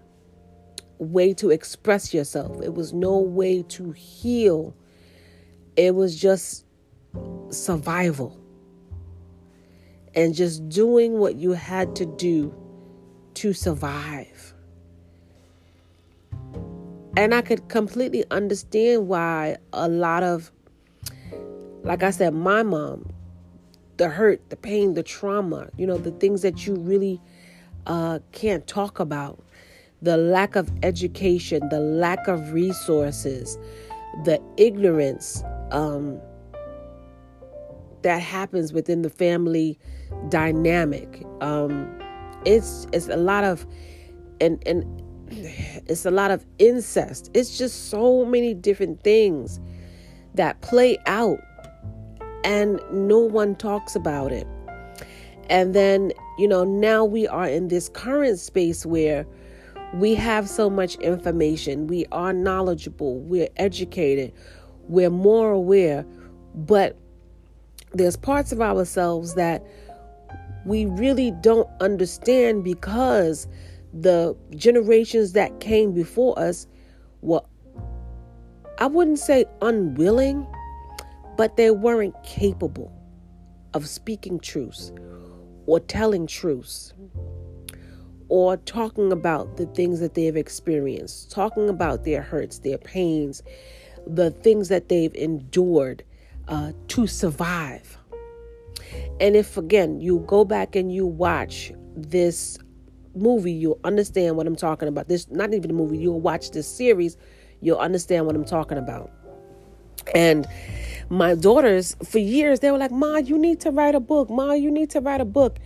way 1.00 1.34
to 1.36 1.50
express 1.50 2.14
yourself. 2.14 2.62
It 2.62 2.74
was 2.74 2.94
no 2.94 3.18
way 3.20 3.64
to 3.64 3.92
heal. 3.92 4.76
It 5.76 5.96
was 5.96 6.20
just 6.20 6.66
survival 7.50 8.40
and 10.16 10.34
just 10.34 10.68
doing 10.70 11.20
what 11.20 11.36
you 11.36 11.52
had 11.52 11.96
to 11.96 12.06
do 12.06 12.54
to 13.36 13.54
survive. 13.54 14.54
And 17.16 17.34
I 17.34 17.42
could 17.42 17.68
completely 17.70 18.24
understand 18.32 19.08
why 19.08 19.58
a 19.74 19.88
lot 19.88 20.24
of, 20.24 20.52
like 21.84 22.04
I 22.04 22.12
said, 22.12 22.34
my 22.34 22.64
mom, 22.64 23.12
the 23.98 24.10
hurt, 24.10 24.50
the 24.50 24.56
pain, 24.56 24.94
the 24.94 25.04
trauma, 25.04 25.70
you 25.78 25.88
know, 25.88 25.98
the 25.98 26.12
things 26.12 26.42
that 26.44 26.66
you 26.66 26.76
really 26.76 27.20
uh, 27.88 28.20
can't 28.32 28.66
talk 28.68 29.00
about, 29.00 29.44
the 30.02 30.18
lack 30.18 30.56
of 30.56 30.72
education, 30.84 31.68
the 31.70 31.80
lack 31.80 32.28
of 32.28 32.54
resources, 32.54 33.58
the 34.26 34.42
ignorance 34.58 35.44
um, 35.72 36.20
that 38.04 38.22
happens 38.22 38.74
within 38.74 39.02
the 39.02 39.10
family 39.10 39.80
dynamic. 40.30 41.26
Um, 41.42 41.90
it's 42.46 42.88
it's 42.94 43.08
a 43.08 43.18
lot 43.18 43.44
of 43.44 43.66
and 44.40 44.62
and 44.68 44.86
it's 45.30 46.06
a 46.06 46.12
lot 46.12 46.32
of 46.32 46.46
incest. 46.60 47.32
It's 47.34 47.58
just 47.58 47.90
so 47.90 48.24
many 48.26 48.54
different 48.54 49.02
things 49.04 49.60
that 50.36 50.62
play 50.62 50.98
out 51.08 51.40
and 52.44 52.80
no 52.92 53.20
one 53.20 53.56
talks 53.56 53.96
about 53.96 54.32
it. 54.32 54.48
And 55.50 55.74
then, 55.74 56.12
you 56.38 56.48
know, 56.48 56.64
now 56.64 57.04
we 57.04 57.28
are 57.28 57.48
in 57.48 57.70
this 57.70 57.90
current 57.90 58.40
space 58.40 58.86
where 58.86 59.26
we 59.94 60.16
have 60.16 60.50
so 60.50 60.70
much 60.70 60.96
information, 60.96 61.88
we 61.88 62.06
are 62.12 62.34
knowledgeable, 62.34 63.20
we're 63.22 63.50
educated, 63.58 64.34
we're 64.88 65.10
more 65.10 65.52
aware, 65.52 66.06
but 66.54 66.98
there's 67.94 68.18
parts 68.18 68.52
of 68.52 68.62
ourselves 68.62 69.36
that 69.36 69.66
we 70.66 70.86
really 70.86 71.32
don't 71.42 71.70
understand 71.80 72.64
because 72.64 73.48
the 73.94 74.36
generations 74.56 75.34
that 75.34 75.60
came 75.60 75.94
before 75.94 76.38
us 76.38 76.68
were, 77.22 77.42
I 78.78 78.88
wouldn't 78.88 79.20
say 79.20 79.46
unwilling, 79.62 80.46
but 81.38 81.56
they 81.56 81.72
weren't 81.72 82.22
capable 82.24 82.92
of 83.74 83.88
speaking 83.88 84.40
truths 84.40 84.92
or 85.66 85.80
telling 85.80 86.28
truths 86.28 86.94
or 88.30 88.58
talking 88.58 89.12
about 89.12 89.58
the 89.58 89.66
things 89.68 90.00
that 90.00 90.14
they've 90.14 90.36
experienced, 90.36 91.32
talking 91.32 91.70
about 91.70 92.04
their 92.04 92.22
hurts, 92.22 92.60
their 92.60 92.78
pains, 92.78 93.42
the 94.06 94.32
things 94.32 94.70
that 94.70 94.90
they've 94.90 95.14
endured 95.16 96.04
uh, 96.48 96.72
to 96.90 97.08
survive. 97.08 97.98
And 99.20 99.36
if 99.36 99.58
again 99.58 100.00
you 100.00 100.24
go 100.28 100.46
back 100.46 100.76
and 100.76 100.94
you 100.94 101.06
watch 101.06 101.72
this 101.96 102.58
movie, 103.16 103.52
you'll 103.52 103.80
understand 103.84 104.38
what 104.38 104.48
I'm 104.48 104.56
talking 104.56 104.88
about. 104.88 105.08
This 105.08 105.30
not 105.30 105.54
even 105.54 105.72
a 105.72 105.74
movie, 105.74 105.98
you'll 105.98 106.22
watch 106.22 106.52
this 106.52 106.68
series, 106.68 107.18
you'll 107.62 107.80
understand 107.80 108.26
what 108.26 108.36
I'm 108.36 108.46
talking 108.46 108.78
about. 108.78 109.12
And 110.14 110.48
my 111.10 111.36
daughters, 111.36 111.96
for 112.04 112.20
years, 112.20 112.60
they 112.60 112.72
were 112.72 112.78
like, 112.78 112.92
Ma, 112.92 113.18
you 113.18 113.38
need 113.38 113.60
to 113.62 113.72
write 113.72 113.96
a 113.96 114.00
book. 114.00 114.30
Ma, 114.30 114.54
you 114.54 114.72
need 114.72 114.90
to 114.92 115.02
write 115.02 115.22
a 115.22 115.26
book. 115.26 115.58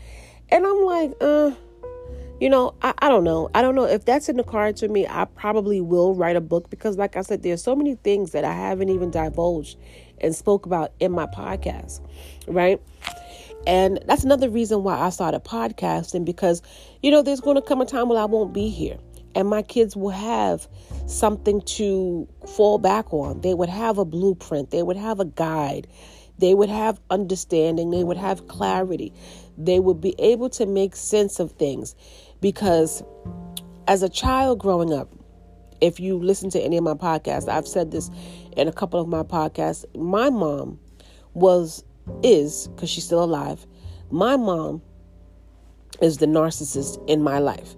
And 0.49 0.65
I'm 0.65 0.83
like, 0.83 1.13
uh, 1.21 1.51
you 2.41 2.49
know, 2.49 2.73
I, 2.81 2.95
I 2.97 3.07
don't 3.07 3.23
know. 3.23 3.51
I 3.53 3.61
don't 3.61 3.75
know 3.75 3.85
if 3.85 4.03
that's 4.03 4.27
in 4.27 4.35
the 4.35 4.43
cards 4.43 4.81
for 4.81 4.87
me. 4.87 5.05
I 5.07 5.25
probably 5.25 5.79
will 5.79 6.15
write 6.15 6.35
a 6.35 6.41
book 6.41 6.71
because, 6.71 6.97
like 6.97 7.15
I 7.15 7.21
said, 7.21 7.43
there's 7.43 7.61
so 7.61 7.75
many 7.75 7.93
things 7.95 8.31
that 8.31 8.43
I 8.43 8.51
haven't 8.51 8.89
even 8.89 9.11
divulged 9.11 9.77
and 10.19 10.35
spoke 10.35 10.65
about 10.65 10.91
in 10.99 11.11
my 11.11 11.27
podcast, 11.27 12.01
right? 12.47 12.81
And 13.67 13.99
that's 14.07 14.23
another 14.23 14.49
reason 14.49 14.81
why 14.83 14.99
I 14.99 15.11
started 15.11 15.43
podcasting 15.43 16.25
because, 16.25 16.63
you 17.03 17.11
know, 17.11 17.21
there's 17.21 17.41
going 17.41 17.57
to 17.57 17.61
come 17.61 17.79
a 17.79 17.85
time 17.85 18.09
when 18.09 18.17
I 18.17 18.25
won't 18.25 18.53
be 18.53 18.69
here 18.69 18.97
and 19.35 19.47
my 19.47 19.61
kids 19.61 19.95
will 19.95 20.09
have 20.09 20.67
something 21.05 21.61
to 21.61 22.27
fall 22.55 22.79
back 22.79 23.13
on. 23.13 23.41
They 23.41 23.53
would 23.53 23.69
have 23.69 23.99
a 23.99 24.05
blueprint, 24.05 24.71
they 24.71 24.81
would 24.81 24.97
have 24.97 25.19
a 25.19 25.25
guide, 25.25 25.85
they 26.39 26.55
would 26.55 26.69
have 26.69 26.99
understanding, 27.11 27.91
they 27.91 28.03
would 28.03 28.17
have 28.17 28.47
clarity, 28.47 29.13
they 29.59 29.79
would 29.79 30.01
be 30.01 30.15
able 30.17 30.49
to 30.49 30.65
make 30.65 30.95
sense 30.95 31.39
of 31.39 31.51
things 31.51 31.95
because 32.41 33.03
as 33.87 34.03
a 34.03 34.09
child 34.09 34.59
growing 34.59 34.93
up, 34.93 35.09
if 35.79 35.99
you 35.99 36.17
listen 36.17 36.49
to 36.51 36.59
any 36.59 36.77
of 36.77 36.83
my 36.83 36.93
podcasts, 36.93 37.47
I've 37.47 37.67
said 37.67 37.91
this 37.91 38.09
in 38.55 38.67
a 38.67 38.71
couple 38.71 38.99
of 38.99 39.07
my 39.07 39.23
podcasts. 39.23 39.85
My 39.95 40.29
mom 40.29 40.79
was, 41.33 41.83
is, 42.23 42.67
because 42.67 42.89
she's 42.89 43.05
still 43.05 43.23
alive, 43.23 43.65
my 44.11 44.35
mom 44.35 44.81
is 46.01 46.17
the 46.17 46.25
narcissist 46.25 47.03
in 47.07 47.21
my 47.21 47.39
life. 47.39 47.75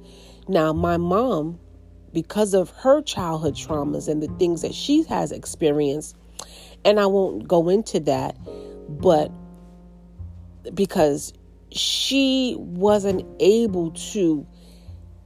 Now, 0.47 0.73
my 0.73 0.97
mom, 0.97 1.59
because 2.11 2.53
of 2.53 2.69
her 2.71 3.01
childhood 3.01 3.55
traumas 3.55 4.07
and 4.07 4.21
the 4.21 4.27
things 4.37 4.61
that 4.61 4.73
she 4.73 5.03
has 5.03 5.31
experienced, 5.31 6.15
and 6.85 6.99
I 6.99 7.05
won't 7.05 7.47
go 7.47 7.69
into 7.69 7.99
that, 8.01 8.37
but 8.89 9.31
because 10.73 11.33
she 11.71 12.55
wasn't 12.57 13.25
able 13.39 13.91
to 13.91 14.45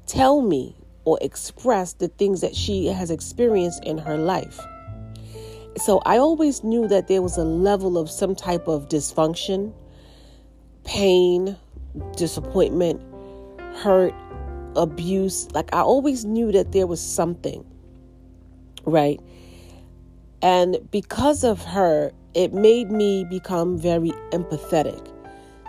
tell 0.07 0.41
me 0.41 0.75
or 1.05 1.17
express 1.21 1.93
the 1.93 2.07
things 2.07 2.41
that 2.41 2.55
she 2.55 2.87
has 2.87 3.11
experienced 3.11 3.83
in 3.85 3.97
her 3.97 4.17
life. 4.17 4.59
So 5.77 6.01
I 6.05 6.17
always 6.17 6.63
knew 6.63 6.87
that 6.87 7.07
there 7.07 7.21
was 7.21 7.37
a 7.37 7.43
level 7.43 7.97
of 7.97 8.09
some 8.09 8.35
type 8.35 8.67
of 8.67 8.89
dysfunction, 8.89 9.73
pain, 10.83 11.55
disappointment, 12.15 13.01
hurt, 13.75 14.13
abuse. 14.75 15.47
Like 15.53 15.73
I 15.73 15.81
always 15.81 16.25
knew 16.25 16.51
that 16.51 16.71
there 16.71 16.87
was 16.87 16.99
something, 16.99 17.63
right? 18.85 19.19
And 20.41 20.77
because 20.91 21.43
of 21.43 21.63
her, 21.63 22.11
it 22.33 22.53
made 22.53 22.91
me 22.91 23.23
become 23.23 23.77
very 23.77 24.11
empathetic, 24.31 25.07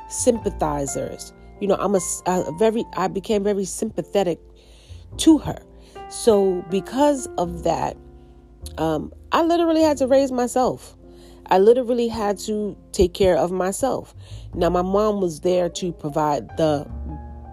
sympathizers. 0.09 1.33
You 1.61 1.69
know, 1.69 1.77
I'm 1.77 1.95
a, 1.95 2.01
a 2.27 2.53
very, 2.59 2.85
I 2.97 3.09
became 3.09 3.45
very 3.45 3.65
sympathetic 3.65 4.39
to 5.19 5.39
her. 5.39 5.59
So 6.11 6.65
because 6.71 7.27
of 7.39 7.65
that, 7.65 7.97
um, 8.79 9.13
I 9.33 9.43
literally 9.43 9.83
had 9.83 9.97
to 9.99 10.07
raise 10.07 10.33
myself. 10.33 10.97
I 11.47 11.59
literally 11.59 12.09
had 12.09 12.39
to 12.41 12.77
take 12.93 13.15
care 13.15 13.37
of 13.37 13.51
myself. 13.51 14.15
Now, 14.55 14.69
my 14.69 14.83
mom 14.83 15.21
was 15.21 15.41
there 15.41 15.69
to 15.71 15.93
provide 15.93 16.57
the 16.57 16.87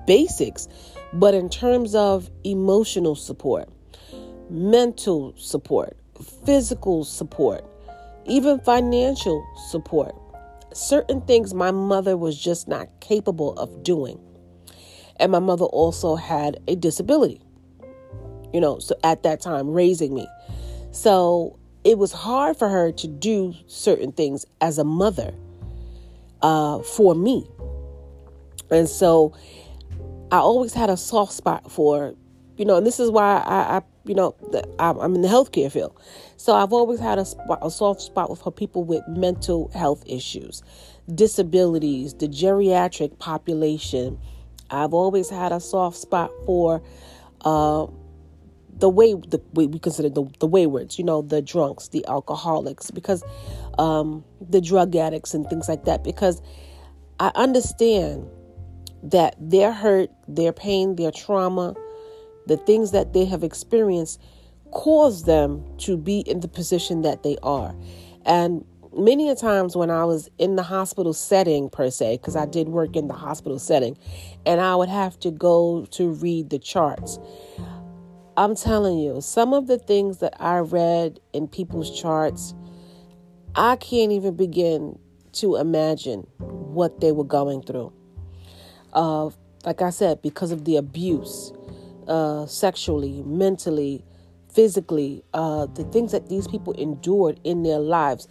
basics, 0.05 0.67
but 1.13 1.33
in 1.33 1.50
terms 1.50 1.95
of 1.95 2.29
emotional 2.43 3.15
support, 3.15 3.69
mental 4.50 5.33
support, 5.38 5.97
physical 6.45 7.05
support, 7.05 7.63
even 8.25 8.59
financial 8.59 9.45
support, 9.69 10.15
certain 10.75 11.22
things 11.22 11.53
my 11.53 11.72
mother 11.72 12.17
was 12.17 12.38
just 12.38 12.67
not 12.67 12.88
capable 13.00 13.53
of 13.53 13.84
doing. 13.84 14.20
And 15.17 15.32
my 15.32 15.39
mother 15.39 15.65
also 15.65 16.15
had 16.15 16.58
a 16.67 16.75
disability, 16.75 17.41
you 18.53 18.60
know, 18.60 18.79
so 18.79 18.96
at 19.03 19.24
that 19.24 19.39
time, 19.39 19.70
raising 19.70 20.13
me. 20.13 20.27
So 20.91 21.58
it 21.86 21.98
was 21.98 22.12
hard 22.12 22.58
for 22.58 22.67
her 22.67 22.91
to 22.91 23.08
do 23.08 23.53
certain 23.67 24.12
things 24.12 24.46
as 24.60 24.77
a 24.77 24.84
mother 24.84 25.34
uh, 26.41 26.79
for 26.79 27.15
me. 27.15 27.48
And 28.70 28.89
so 28.89 29.34
I 30.32 30.38
always 30.38 30.74
had 30.74 30.89
a 30.89 30.98
soft 30.98 31.32
spot 31.32 31.72
for, 31.72 32.15
you 32.57 32.65
know, 32.65 32.77
and 32.77 32.85
this 32.85 33.00
is 33.00 33.12
why 33.12 33.38
I, 33.45 33.77
I 33.77 33.81
you 34.05 34.13
know, 34.13 34.35
I'm 34.79 35.15
in 35.15 35.21
the 35.21 35.27
healthcare 35.27 35.71
field. 35.71 36.00
So 36.38 36.53
I've 36.53 36.74
always 36.74 37.00
had 37.00 37.17
a, 37.17 37.25
spot, 37.25 37.59
a 37.62 37.71
soft 37.71 38.01
spot 38.01 38.38
for 38.38 38.51
people 38.51 38.83
with 38.83 39.01
mental 39.07 39.69
health 39.74 40.03
issues, 40.05 40.62
disabilities, 41.13 42.13
the 42.13 42.27
geriatric 42.27 43.17
population. 43.17 44.19
I've 44.69 44.93
always 44.93 45.29
had 45.29 45.51
a 45.51 45.59
soft 45.59 45.97
spot 45.97 46.31
for 46.45 46.83
uh, 47.41 47.88
the 48.77 48.89
way 48.89 49.13
the 49.13 49.41
way 49.53 49.67
we 49.67 49.79
consider 49.79 50.09
the, 50.09 50.25
the 50.39 50.47
waywards, 50.47 51.00
you 51.00 51.05
know, 51.05 51.21
the 51.21 51.41
drunks, 51.41 51.88
the 51.89 52.05
alcoholics, 52.07 52.91
because 52.91 53.24
um, 53.79 54.24
the 54.41 54.62
drug 54.62 54.95
addicts 54.95 55.33
and 55.33 55.47
things 55.47 55.67
like 55.67 55.85
that. 55.85 56.03
Because 56.03 56.41
I 57.19 57.31
understand 57.35 58.27
that 59.03 59.35
their 59.39 59.71
hurt, 59.71 60.09
their 60.27 60.51
pain, 60.51 60.95
their 60.95 61.12
trauma, 61.12 61.75
the 62.48 62.58
things 62.58 62.92
that 62.92 63.14
they 63.14 63.25
have 63.25 63.44
experienced 63.44 64.22
caused 64.72 65.25
them 65.25 65.64
to 65.78 65.98
be 65.98 66.20
in 66.20 66.42
the 66.42 66.48
position 66.48 67.02
that 67.02 67.24
they 67.24 67.38
are. 67.44 67.75
And 68.25 68.66
many 68.98 69.30
a 69.30 69.36
times 69.36 69.75
when 69.75 69.90
I 69.90 70.06
was 70.06 70.30
in 70.38 70.56
the 70.56 70.64
hospital 70.64 71.14
setting, 71.14 71.70
per 71.70 71.90
se, 71.90 72.18
because 72.18 72.36
I 72.36 72.46
did 72.46 72.70
work 72.70 72.96
in 72.96 73.08
the 73.08 73.14
hospital 73.14 73.60
setting, 73.60 73.98
and 74.46 74.62
I 74.62 74.75
would 74.75 74.90
have 74.90 75.20
to 75.22 75.32
go 75.32 75.86
to 75.92 76.10
read 76.10 76.50
the 76.50 76.60
charts. 76.60 77.20
I'm 78.38 78.56
telling 78.56 79.00
you, 79.00 79.22
some 79.22 79.54
of 79.54 79.68
the 79.68 79.78
things 79.78 80.18
that 80.18 80.34
I 80.42 80.60
read 80.60 81.20
in 81.32 81.48
people's 81.48 81.98
charts, 81.98 82.54
I 83.56 83.78
can't 83.78 84.12
even 84.12 84.36
begin 84.36 85.00
to 85.34 85.56
imagine 85.56 86.28
what 86.40 87.00
they 87.00 87.12
were 87.12 87.24
going 87.24 87.62
through. 87.62 87.94
Uh, 88.92 89.30
like 89.66 89.82
I 89.82 89.90
said, 89.90 90.22
because 90.22 90.52
of 90.52 90.66
the 90.66 90.75
abuse, 90.75 91.54
uh, 92.07 92.45
sexually, 92.45 93.24
mentally, 93.24 94.03
physically, 94.53 95.24
uh, 95.33 95.65
the 95.67 95.83
things 95.85 96.12
that 96.12 96.29
these 96.29 96.47
people 96.47 96.74
endured 96.74 97.39
in 97.43 97.63
their 97.63 97.79
lives. 97.79 98.27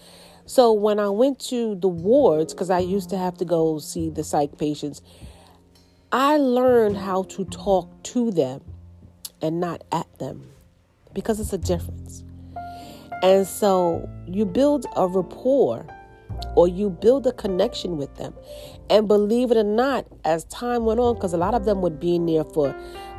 So 0.46 0.72
when 0.72 0.98
I 0.98 1.08
went 1.08 1.38
to 1.48 1.74
the 1.76 1.88
wards, 1.88 2.52
because 2.52 2.70
I 2.70 2.80
used 2.80 3.10
to 3.10 3.18
have 3.18 3.36
to 3.38 3.44
go 3.44 3.78
see 3.78 4.10
the 4.10 4.24
psych 4.24 4.58
patients, 4.58 5.02
I 6.12 6.36
learned 6.36 6.96
how 6.96 7.24
to 7.24 7.44
talk 7.46 7.90
to 8.04 8.30
them 8.30 8.60
and 9.42 9.60
not 9.60 9.84
at 9.90 10.06
them 10.18 10.48
because 11.12 11.40
it's 11.40 11.52
a 11.52 11.58
difference. 11.58 12.24
And 13.22 13.46
so 13.46 14.08
you 14.26 14.44
build 14.44 14.86
a 14.96 15.06
rapport 15.06 15.86
or 16.56 16.68
you 16.68 16.90
build 16.90 17.26
a 17.26 17.32
connection 17.32 17.96
with 17.96 18.14
them. 18.16 18.34
And 18.90 19.08
believe 19.08 19.50
it 19.50 19.56
or 19.56 19.64
not, 19.64 20.06
as 20.24 20.44
time 20.44 20.84
went 20.84 21.00
on, 21.00 21.14
because 21.14 21.32
a 21.32 21.38
lot 21.38 21.54
of 21.54 21.64
them 21.64 21.80
would 21.80 21.98
be 21.98 22.16
in 22.16 22.26
there 22.26 22.44
for 22.44 22.74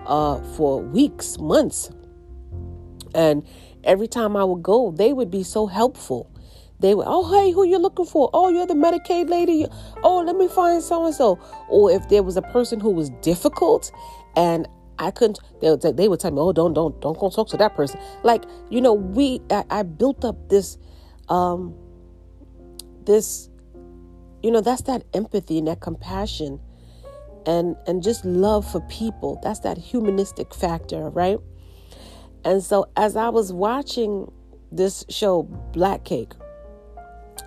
uh, 0.05 0.41
for 0.55 0.81
weeks, 0.81 1.38
months, 1.39 1.89
and 3.13 3.45
every 3.83 4.07
time 4.07 4.35
I 4.35 4.43
would 4.43 4.63
go, 4.63 4.91
they 4.91 5.13
would 5.13 5.31
be 5.31 5.43
so 5.43 5.67
helpful. 5.67 6.29
They 6.79 6.93
would, 6.93 7.05
oh 7.07 7.31
hey, 7.31 7.51
who 7.51 7.65
you 7.65 7.77
looking 7.77 8.05
for? 8.05 8.29
Oh, 8.33 8.50
you're 8.50 8.67
the 8.67 8.74
Medicaid 8.74 9.29
lady. 9.29 9.65
Oh, 10.03 10.19
let 10.19 10.35
me 10.35 10.47
find 10.47 10.83
so 10.83 11.05
and 11.05 11.15
so. 11.15 11.39
Or 11.69 11.89
if 11.89 12.07
there 12.09 12.21
was 12.21 12.35
a 12.35 12.41
person 12.41 12.79
who 12.79 12.91
was 12.91 13.09
difficult, 13.21 13.91
and 14.35 14.67
I 15.00 15.12
couldn't. 15.12 15.39
They 15.62 15.69
would, 15.69 15.81
they 15.81 16.07
would 16.07 16.19
tell 16.19 16.31
me, 16.31 16.39
"Oh, 16.39 16.51
don't, 16.51 16.74
don't, 16.74 17.00
don't 17.01 17.17
go 17.17 17.29
talk 17.29 17.50
to 17.50 17.57
that 17.57 17.75
person." 17.75 18.00
Like 18.24 18.43
you 18.69 18.81
know, 18.81 18.93
we 18.93 19.41
I, 19.50 19.63
I 19.69 19.83
built 19.83 20.24
up 20.25 20.50
this, 20.50 20.77
um, 21.29 21.74
this, 23.05 23.50
you 24.43 24.51
know, 24.51 24.62
that's 24.62 24.83
that 24.83 25.03
empathy 25.13 25.57
and 25.57 25.67
that 25.67 25.81
compassion, 25.81 26.59
and 27.46 27.75
and 27.88 28.04
just 28.04 28.25
love 28.25 28.70
for 28.70 28.82
people. 28.82 29.40
That's 29.44 29.60
that 29.60 29.78
humanistic 29.78 30.54
factor, 30.54 31.10
right? 31.10 31.40
And 32.44 32.64
so 32.64 32.88
as 32.96 33.16
I 33.16 33.30
was 33.30 33.52
watching 33.52 34.32
this 34.72 35.06
show, 35.10 35.44
Black 35.74 36.04
Cake, 36.06 36.34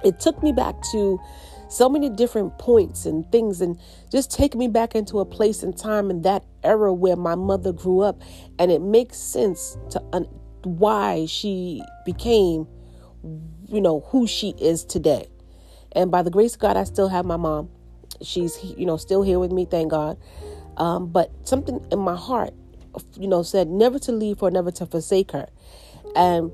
it 0.05 0.19
took 0.21 0.43
me 0.43 0.53
back 0.53 0.75
to 0.93 1.21
so 1.69 1.89
many 1.89 2.09
different 2.09 2.59
points 2.59 3.05
and 3.07 3.31
things 3.31 3.61
and 3.61 3.79
just 4.11 4.31
take 4.31 4.55
me 4.55 4.69
back 4.69 4.95
into 4.95 5.21
a 5.21 5.25
place 5.25 5.63
and 5.63 5.77
time 5.77 6.11
in 6.11 6.23
that 6.23 6.45
era 6.65 6.93
where 6.93 7.17
my 7.17 7.35
mother 7.35 7.73
grew 7.73 8.01
up 8.01 8.21
and 8.59 8.73
it 8.73 8.81
makes 8.81 9.19
sense 9.19 9.77
to 9.91 10.03
un- 10.13 10.29
why 10.65 11.27
she 11.27 11.83
became 12.07 12.67
you 13.67 13.81
know 13.81 14.01
who 14.09 14.27
she 14.27 14.55
is 14.59 14.85
today 14.85 15.29
and 15.93 16.11
by 16.11 16.23
the 16.23 16.31
grace 16.31 16.55
of 16.55 16.61
god 16.61 16.77
i 16.77 16.85
still 16.85 17.09
have 17.09 17.25
my 17.27 17.37
mom 17.37 17.69
she's 18.23 18.63
you 18.65 18.87
know 18.87 18.97
still 18.97 19.23
here 19.23 19.39
with 19.39 19.53
me 19.53 19.65
thank 19.65 19.91
god 19.91 20.19
um, 20.77 21.09
but 21.09 21.31
something 21.47 21.85
in 21.91 21.99
my 21.99 22.17
heart 22.17 22.55
you 23.17 23.29
know 23.29 23.43
said 23.43 23.69
never 23.69 23.99
to 23.99 24.13
leave 24.13 24.43
or 24.43 24.51
never 24.51 24.71
to 24.71 24.87
forsake 24.87 25.33
her 25.33 25.49
and 26.17 26.51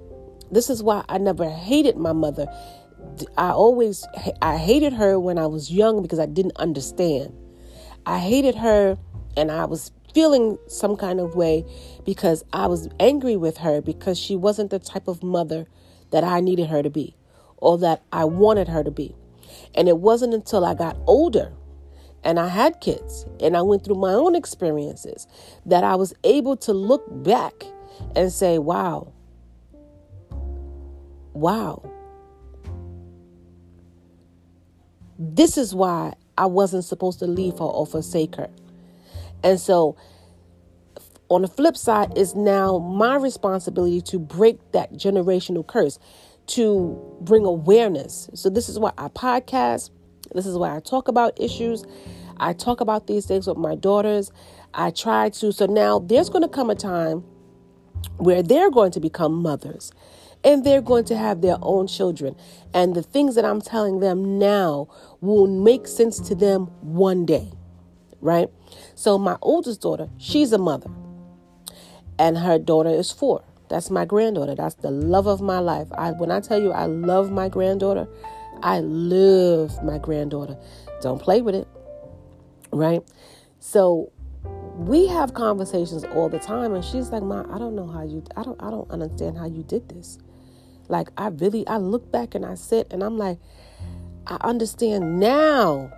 this 0.51 0.69
is 0.69 0.83
why 0.83 1.05
i 1.09 1.19
never 1.19 1.49
hated 1.49 1.97
my 1.97 2.13
mother 2.13 2.47
I 3.37 3.51
always 3.51 4.07
I 4.43 4.57
hated 4.57 4.93
her 4.95 5.19
when 5.19 5.39
I 5.39 5.47
was 5.47 5.71
young 5.71 6.03
because 6.03 6.19
I 6.19 6.27
didn't 6.27 6.57
understand. 6.57 7.33
I 8.07 8.19
hated 8.19 8.57
her 8.57 8.99
and 9.37 9.51
I 9.51 9.65
was 9.65 9.93
feeling 10.15 10.59
some 10.69 10.97
kind 10.97 11.21
of 11.21 11.35
way 11.35 11.65
because 12.05 12.45
I 12.53 12.67
was 12.67 12.89
angry 13.01 13.37
with 13.37 13.59
her 13.59 13.81
because 13.81 14.19
she 14.19 14.37
wasn't 14.37 14.71
the 14.71 14.79
type 14.79 15.09
of 15.09 15.23
mother 15.23 15.67
that 16.11 16.23
I 16.23 16.41
needed 16.41 16.69
her 16.69 16.83
to 16.83 16.91
be 16.91 17.17
or 17.57 17.79
that 17.79 18.03
I 18.13 18.25
wanted 18.25 18.69
her 18.69 18.85
to 18.85 18.91
be. 18.91 19.15
And 19.75 19.89
it 19.89 19.99
wasn't 19.99 20.35
until 20.35 20.65
I 20.65 20.75
got 20.75 20.97
older 21.07 21.53
and 22.23 22.41
I 22.41 22.49
had 22.49 22.81
kids 22.81 23.27
and 23.41 23.57
I 23.57 23.63
went 23.63 23.85
through 23.85 23.97
my 23.97 24.13
own 24.13 24.35
experiences 24.35 25.27
that 25.67 25.85
I 25.85 25.95
was 25.95 26.15
able 26.25 26.57
to 26.59 26.73
look 26.73 27.05
back 27.23 27.65
and 28.17 28.33
say, 28.33 28.59
wow, 28.59 29.13
wow, 31.33 31.83
This 35.19 35.57
is 35.57 35.75
why 35.75 36.15
I 36.37 36.47
wasn't 36.47 36.85
supposed 36.85 37.21
to 37.21 37.27
leave 37.27 37.55
her 37.55 37.65
or 37.65 37.87
forsake 37.87 38.37
her. 38.37 38.51
And 39.43 39.61
so, 39.61 39.97
on 41.29 41.43
the 41.43 41.49
flip 41.49 41.77
side, 41.77 42.13
it's 42.17 42.35
now 42.35 42.79
my 42.79 43.17
responsibility 43.17 44.01
to 44.03 44.19
break 44.19 44.73
that 44.73 44.93
generational 44.95 45.67
curse, 45.67 45.99
to 46.49 47.19
bring 47.21 47.45
awareness. 47.45 48.29
So, 48.35 48.51
this 48.51 48.69
is 48.69 48.79
why 48.79 48.93
I 48.99 49.09
podcast. 49.09 49.91
This 50.35 50.47
is 50.47 50.57
why 50.57 50.77
I 50.77 50.81
talk 50.81 51.09
about 51.09 51.41
issues. 51.41 51.85
I 52.39 52.53
talk 52.53 52.81
about 52.81 53.07
these 53.07 53.27
things 53.27 53.47
with 53.47 53.57
my 53.57 53.75
daughters. 53.75 54.33
I 54.73 54.91
try 54.91 55.31
to. 55.31 55.53
So, 55.53 55.67
now 55.67 55.99
there's 55.99 56.29
going 56.29 56.43
to 56.43 56.49
come 56.49 56.71
a 56.71 56.75
time 56.75 57.25
where 58.17 58.43
they're 58.43 58.71
going 58.71 58.91
to 58.93 59.01
become 59.01 59.33
mothers 59.33 59.93
and 60.45 60.63
they're 60.65 60.83
going 60.83 61.05
to 61.07 61.17
have 61.17 61.41
their 61.41 61.57
own 61.63 61.87
children. 61.87 62.37
And 62.75 62.95
the 62.95 63.03
things 63.03 63.35
that 63.35 63.45
I'm 63.45 63.61
telling 63.61 64.01
them 64.01 64.39
now 64.39 64.89
will 65.21 65.47
make 65.47 65.87
sense 65.87 66.21
to 66.21 66.35
them 66.35 66.67
one 66.83 67.25
day, 67.25 67.51
right? 68.21 68.49
So, 68.95 69.19
my 69.19 69.39
oldest 69.41 69.81
daughter, 69.81 70.11
she's 70.19 70.53
a 70.53 70.59
mother, 70.59 70.91
and 72.19 72.39
her 72.39 72.59
daughter 72.59 72.91
is 72.91 73.11
four. 73.11 73.43
That's 73.69 73.91
my 73.91 74.05
granddaughter. 74.05 74.55
That's 74.55 74.75
the 74.77 74.91
love 74.91 75.27
of 75.27 75.41
my 75.41 75.59
life. 75.59 75.89
I, 75.93 76.13
when 76.13 76.31
I 76.31 76.41
tell 76.41 76.61
you 76.61 76.73
I 76.73 76.87
love 76.87 77.31
my 77.31 77.49
granddaughter, 77.49 78.07
I 78.63 78.81
love 78.81 79.83
my 79.83 79.99
granddaughter. 79.99 80.57
Don't 81.01 81.21
play 81.21 81.43
with 81.43 81.55
it, 81.55 81.69
right? 82.73 83.03
So, 83.61 84.13
we 84.77 85.07
have 85.07 85.35
conversations 85.35 86.05
all 86.05 86.29
the 86.29 86.39
time 86.39 86.75
and 86.75 86.85
she's 86.85 87.11
like 87.11 87.23
ma 87.23 87.45
i 87.55 87.59
don't 87.59 87.77
know 87.77 87.87
how 87.87 88.03
you 88.03 88.23
i 88.37 88.43
don't 88.43 88.61
i 88.61 88.69
don't 88.69 88.91
understand 88.91 89.39
how 89.39 89.47
you 89.47 89.63
did 89.63 89.89
this 89.89 90.19
like 90.89 91.09
I 91.17 91.29
really 91.29 91.67
I 91.67 91.79
look 91.79 92.11
back 92.11 92.35
and 92.35 92.45
I 92.45 92.55
sit 92.55 92.93
and 92.93 93.03
I'm 93.03 93.17
like, 93.17 93.39
I 94.27 94.37
understand 94.41 95.19
now. 95.19 95.93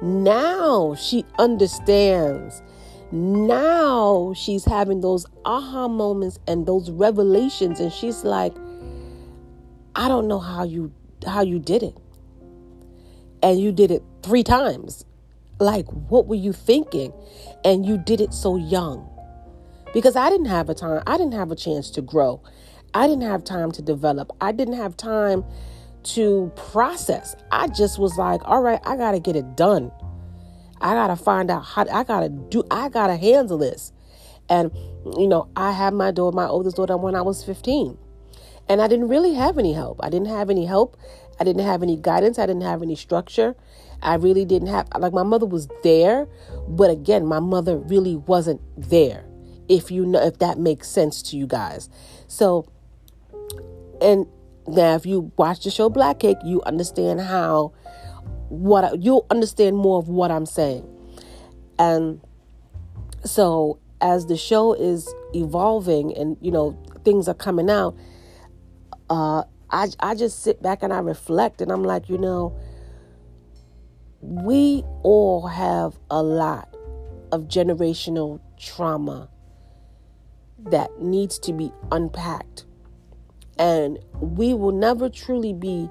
Now 0.00 0.94
she 0.94 1.24
understands. 1.38 2.62
Now 3.10 4.34
she's 4.36 4.64
having 4.64 5.00
those 5.00 5.24
aha 5.44 5.88
moments 5.88 6.38
and 6.46 6.66
those 6.66 6.90
revelations 6.90 7.80
and 7.80 7.92
she's 7.92 8.22
like, 8.24 8.54
I 9.94 10.08
don't 10.08 10.28
know 10.28 10.38
how 10.38 10.64
you 10.64 10.92
how 11.26 11.42
you 11.42 11.58
did 11.58 11.82
it. 11.82 11.96
And 13.42 13.60
you 13.60 13.72
did 13.72 13.90
it 13.90 14.02
3 14.22 14.42
times. 14.42 15.04
Like 15.58 15.86
what 15.86 16.26
were 16.26 16.34
you 16.34 16.52
thinking? 16.52 17.12
And 17.64 17.86
you 17.86 17.96
did 17.96 18.20
it 18.20 18.34
so 18.34 18.56
young. 18.56 19.08
Because 19.94 20.16
I 20.16 20.28
didn't 20.28 20.46
have 20.46 20.68
a 20.68 20.74
time, 20.74 21.02
I 21.06 21.16
didn't 21.16 21.34
have 21.34 21.50
a 21.50 21.56
chance 21.56 21.90
to 21.92 22.02
grow. 22.02 22.42
I 22.92 23.06
didn't 23.06 23.22
have 23.22 23.42
time 23.42 23.72
to 23.72 23.82
develop. 23.82 24.30
I 24.40 24.52
didn't 24.52 24.76
have 24.76 24.96
time 24.96 25.44
to 26.04 26.52
process. 26.56 27.34
I 27.50 27.68
just 27.68 27.98
was 27.98 28.16
like, 28.16 28.40
all 28.44 28.62
right, 28.62 28.80
I 28.84 28.96
got 28.96 29.12
to 29.12 29.20
get 29.20 29.34
it 29.36 29.56
done. 29.56 29.90
I 30.80 30.94
got 30.94 31.08
to 31.08 31.16
find 31.16 31.50
out 31.50 31.64
how 31.64 31.86
I 31.92 32.04
got 32.04 32.20
to 32.20 32.28
do 32.28 32.64
I 32.70 32.88
got 32.88 33.08
to 33.08 33.16
handle 33.16 33.58
this. 33.58 33.92
And 34.48 34.70
you 35.16 35.26
know, 35.26 35.48
I 35.56 35.72
had 35.72 35.94
my 35.94 36.10
daughter, 36.10 36.34
my 36.34 36.46
oldest 36.46 36.76
daughter 36.76 36.96
when 36.96 37.14
I 37.14 37.22
was 37.22 37.44
15. 37.44 37.98
And 38.68 38.82
I 38.82 38.88
didn't 38.88 39.08
really 39.08 39.34
have 39.34 39.58
any 39.58 39.72
help. 39.72 39.98
I 40.02 40.10
didn't 40.10 40.28
have 40.28 40.50
any 40.50 40.66
help. 40.66 40.96
I 41.40 41.44
didn't 41.44 41.64
have 41.64 41.82
any 41.82 41.96
guidance. 41.96 42.38
I 42.38 42.46
didn't 42.46 42.62
have 42.62 42.82
any 42.82 42.96
structure. 42.96 43.56
I 44.02 44.14
really 44.14 44.44
didn't 44.44 44.68
have 44.68 44.88
like 44.98 45.12
my 45.12 45.22
mother 45.22 45.46
was 45.46 45.68
there, 45.82 46.28
but 46.68 46.90
again, 46.90 47.26
my 47.26 47.40
mother 47.40 47.76
really 47.76 48.16
wasn't 48.16 48.60
there. 48.76 49.24
If 49.68 49.90
you 49.90 50.06
know 50.06 50.22
if 50.22 50.38
that 50.38 50.58
makes 50.58 50.88
sense 50.88 51.22
to 51.22 51.36
you 51.36 51.46
guys. 51.46 51.88
So 52.26 52.70
and 54.00 54.26
now, 54.68 54.94
if 54.94 55.06
you 55.06 55.32
watch 55.36 55.64
the 55.64 55.70
show 55.70 55.88
Black 55.88 56.20
Cake, 56.20 56.36
you 56.44 56.62
understand 56.62 57.22
how 57.22 57.72
what 58.48 59.02
you'll 59.02 59.26
understand 59.30 59.76
more 59.76 59.98
of 59.98 60.08
what 60.08 60.30
I'm 60.30 60.46
saying. 60.46 60.86
And 61.78 62.20
so, 63.24 63.78
as 64.00 64.26
the 64.26 64.36
show 64.36 64.74
is 64.74 65.12
evolving 65.34 66.16
and 66.16 66.36
you 66.40 66.50
know 66.50 66.78
things 67.04 67.28
are 67.28 67.34
coming 67.34 67.70
out, 67.70 67.96
uh, 69.10 69.44
I 69.70 69.88
I 70.00 70.14
just 70.14 70.42
sit 70.42 70.62
back 70.62 70.82
and 70.82 70.92
I 70.92 70.98
reflect, 70.98 71.60
and 71.60 71.70
I'm 71.70 71.84
like, 71.84 72.08
you 72.08 72.18
know, 72.18 72.56
we 74.20 74.82
all 75.02 75.46
have 75.46 75.98
a 76.10 76.22
lot 76.22 76.74
of 77.32 77.42
generational 77.42 78.40
trauma 78.58 79.28
that 80.58 81.00
needs 81.00 81.38
to 81.40 81.52
be 81.52 81.72
unpacked. 81.92 82.64
And 83.58 83.98
we 84.20 84.54
will 84.54 84.72
never 84.72 85.08
truly 85.08 85.52
be 85.52 85.90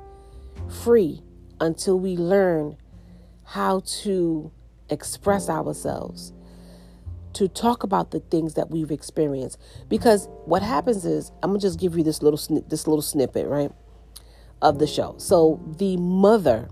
free 0.83 1.21
until 1.59 1.99
we 1.99 2.15
learn 2.15 2.77
how 3.43 3.81
to 4.03 4.51
express 4.89 5.49
ourselves, 5.49 6.33
to 7.33 7.47
talk 7.47 7.83
about 7.83 8.11
the 8.11 8.19
things 8.19 8.55
that 8.55 8.69
we've 8.69 8.91
experienced. 8.91 9.59
Because 9.89 10.27
what 10.45 10.61
happens 10.61 11.05
is, 11.05 11.31
I'm 11.43 11.51
gonna 11.51 11.59
just 11.59 11.79
give 11.79 11.97
you 11.97 12.03
this 12.03 12.21
little 12.21 12.39
sni- 12.39 12.67
this 12.69 12.87
little 12.87 13.01
snippet, 13.01 13.47
right, 13.47 13.71
of 14.61 14.79
the 14.79 14.87
show. 14.87 15.15
So 15.17 15.59
the 15.77 15.97
mother, 15.97 16.69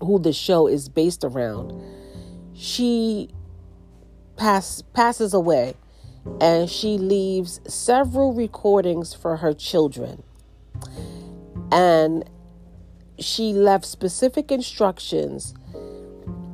who 0.00 0.18
the 0.18 0.32
show 0.32 0.66
is 0.66 0.88
based 0.88 1.24
around, 1.24 1.72
she 2.52 3.30
pass 4.36 4.82
passes 4.92 5.32
away, 5.34 5.74
and 6.40 6.68
she 6.68 6.98
leaves 6.98 7.60
several 7.66 8.34
recordings 8.34 9.14
for 9.14 9.36
her 9.38 9.52
children, 9.52 10.22
and 11.70 12.28
she 13.18 13.52
left 13.52 13.84
specific 13.84 14.50
instructions 14.50 15.54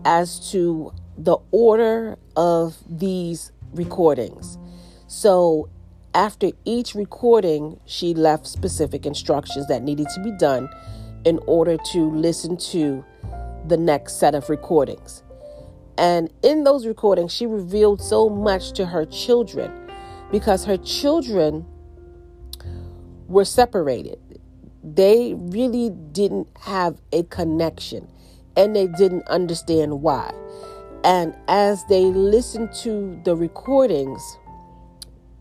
as 0.05 0.51
to 0.51 0.92
the 1.16 1.37
order 1.51 2.16
of 2.37 2.77
these 2.88 3.53
recordings. 3.73 4.59
So, 5.07 5.68
after 6.14 6.51
each 6.64 6.94
recording, 6.94 7.81
she 7.85 8.14
left 8.14 8.46
specific 8.46 9.07
instructions 9.07 9.68
that 9.68 9.83
needed 9.83 10.09
to 10.14 10.23
be 10.23 10.33
done 10.33 10.68
in 11.25 11.38
order 11.46 11.77
to 11.92 12.11
listen 12.11 12.57
to 12.57 13.05
the 13.66 13.77
next 13.77 14.18
set 14.18 14.35
of 14.35 14.49
recordings. 14.49 15.23
And 15.99 16.31
in 16.42 16.64
those 16.64 16.87
recordings, 16.87 17.33
she 17.33 17.46
revealed 17.46 18.01
so 18.01 18.29
much 18.29 18.73
to 18.73 18.87
her 18.87 19.05
children 19.05 19.70
because 20.31 20.64
her 20.64 20.77
children 20.79 21.66
were 23.29 23.44
separated. 23.44 24.19
They 24.82 25.34
really 25.36 25.90
didn't 25.90 26.48
have 26.60 27.00
a 27.12 27.22
connection 27.24 28.08
and 28.56 28.74
they 28.74 28.86
didn't 28.86 29.26
understand 29.28 30.02
why. 30.02 30.32
And 31.04 31.34
as 31.48 31.84
they 31.86 32.04
listened 32.04 32.72
to 32.82 33.20
the 33.24 33.34
recordings, 33.34 34.38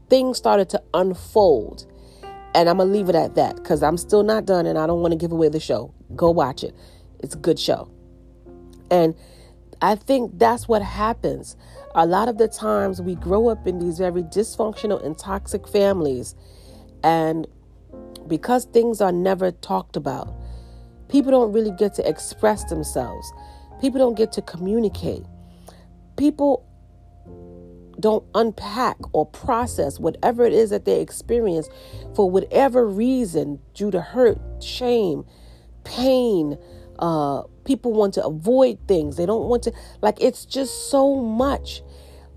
things 0.09 0.37
started 0.37 0.69
to 0.69 0.81
unfold. 0.93 1.85
And 2.55 2.67
I'm 2.67 2.77
going 2.77 2.89
to 2.89 2.93
leave 2.93 3.09
it 3.09 3.15
at 3.15 3.35
that 3.35 3.57
because 3.57 3.83
I'm 3.83 3.97
still 3.97 4.23
not 4.23 4.45
done 4.45 4.65
and 4.65 4.77
I 4.77 4.87
don't 4.87 5.01
want 5.01 5.11
to 5.11 5.17
give 5.17 5.31
away 5.31 5.49
the 5.49 5.59
show. 5.59 5.93
Go 6.15 6.31
watch 6.31 6.63
it. 6.63 6.75
It's 7.19 7.35
a 7.35 7.37
good 7.37 7.59
show. 7.59 7.91
And 8.89 9.15
I 9.81 9.95
think 9.95 10.39
that's 10.39 10.67
what 10.67 10.81
happens. 10.81 11.55
A 11.95 12.05
lot 12.05 12.27
of 12.27 12.37
the 12.37 12.47
times 12.47 13.01
we 13.01 13.15
grow 13.15 13.49
up 13.49 13.67
in 13.67 13.79
these 13.79 13.97
very 13.97 14.23
dysfunctional 14.23 15.03
and 15.05 15.17
toxic 15.17 15.67
families. 15.67 16.35
And 17.03 17.47
because 18.27 18.65
things 18.65 19.01
are 19.01 19.11
never 19.11 19.51
talked 19.51 19.95
about, 19.95 20.33
people 21.09 21.31
don't 21.31 21.51
really 21.51 21.71
get 21.71 21.93
to 21.95 22.07
express 22.07 22.63
themselves, 22.65 23.31
people 23.81 23.99
don't 23.99 24.17
get 24.17 24.31
to 24.33 24.41
communicate 24.41 25.23
people 26.19 26.65
don't 27.97 28.25
unpack 28.35 28.97
or 29.13 29.25
process 29.25 29.99
whatever 29.99 30.45
it 30.45 30.53
is 30.53 30.69
that 30.69 30.85
they 30.85 31.01
experience 31.01 31.69
for 32.13 32.29
whatever 32.29 32.85
reason 32.85 33.59
due 33.73 33.89
to 33.89 34.01
hurt, 34.01 34.37
shame, 34.61 35.23
pain. 35.85 36.57
Uh, 36.99 37.43
people 37.63 37.93
want 37.93 38.13
to 38.13 38.25
avoid 38.25 38.77
things. 38.87 39.15
They 39.15 39.25
don't 39.25 39.47
want 39.47 39.63
to, 39.63 39.73
like, 40.01 40.21
it's 40.21 40.45
just 40.45 40.89
so 40.89 41.15
much. 41.15 41.81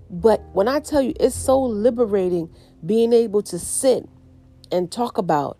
But 0.09 0.41
when 0.53 0.67
I 0.67 0.79
tell 0.79 1.01
you, 1.01 1.13
it's 1.19 1.35
so 1.35 1.61
liberating 1.61 2.49
being 2.85 3.11
able 3.11 3.41
to 3.43 3.59
sit 3.59 4.07
and 4.73 4.91
talk 4.91 5.17
about 5.17 5.57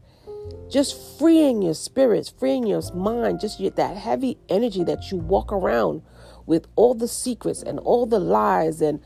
just 0.70 1.20
freeing 1.20 1.62
your 1.62 1.76
spirits, 1.76 2.28
freeing 2.28 2.66
your 2.66 2.82
mind, 2.94 3.40
just 3.40 3.60
that 3.76 3.96
heavy 3.96 4.38
energy 4.50 4.84
that 4.84 5.12
you 5.12 5.18
walk 5.18 5.54
around 5.54 6.02
with 6.46 6.68
all 6.76 6.94
the 6.96 7.08
secrets 7.08 7.62
and 7.62 7.80
all 7.80 8.06
the 8.06 8.20
lies 8.20 8.82
and 8.82 9.00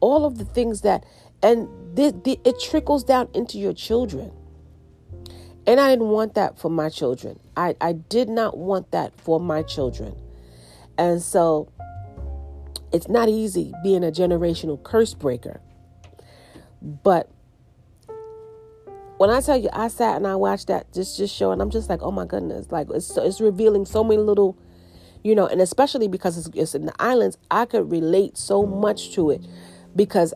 all 0.00 0.26
of 0.26 0.36
the 0.36 0.44
things 0.44 0.82
that, 0.82 1.04
and 1.42 1.68
it 1.96 2.60
trickles 2.60 3.04
down 3.04 3.28
into 3.32 3.56
your 3.56 3.72
children. 3.72 4.32
And 5.64 5.78
I 5.78 5.90
didn't 5.90 6.08
want 6.08 6.34
that 6.34 6.58
for 6.58 6.68
my 6.68 6.88
children. 6.88 7.38
I, 7.56 7.76
I 7.80 7.92
did 7.92 8.28
not 8.28 8.58
want 8.58 8.90
that 8.90 9.14
for 9.20 9.38
my 9.38 9.62
children. 9.62 10.16
And 10.98 11.22
so 11.22 11.70
it's 12.92 13.08
not 13.08 13.28
easy 13.28 13.72
being 13.84 14.02
a 14.02 14.10
generational 14.10 14.82
curse 14.82 15.14
breaker. 15.14 15.60
But 16.82 17.30
when 19.22 19.30
I 19.30 19.40
tell 19.40 19.56
you, 19.56 19.68
I 19.72 19.86
sat 19.86 20.16
and 20.16 20.26
I 20.26 20.34
watched 20.34 20.66
that 20.66 20.92
just 20.92 21.16
just 21.16 21.32
show, 21.32 21.52
and 21.52 21.62
I'm 21.62 21.70
just 21.70 21.88
like, 21.88 22.02
oh 22.02 22.10
my 22.10 22.24
goodness, 22.24 22.72
like 22.72 22.88
it's 22.90 23.16
it's 23.16 23.40
revealing 23.40 23.86
so 23.86 24.02
many 24.02 24.20
little 24.20 24.58
you 25.22 25.36
know, 25.36 25.46
and 25.46 25.60
especially 25.60 26.08
because 26.08 26.36
it's, 26.36 26.50
it's 26.56 26.74
in 26.74 26.86
the 26.86 26.94
islands, 26.98 27.38
I 27.48 27.66
could 27.66 27.88
relate 27.88 28.36
so 28.36 28.66
much 28.66 29.14
to 29.14 29.30
it 29.30 29.46
because, 29.94 30.34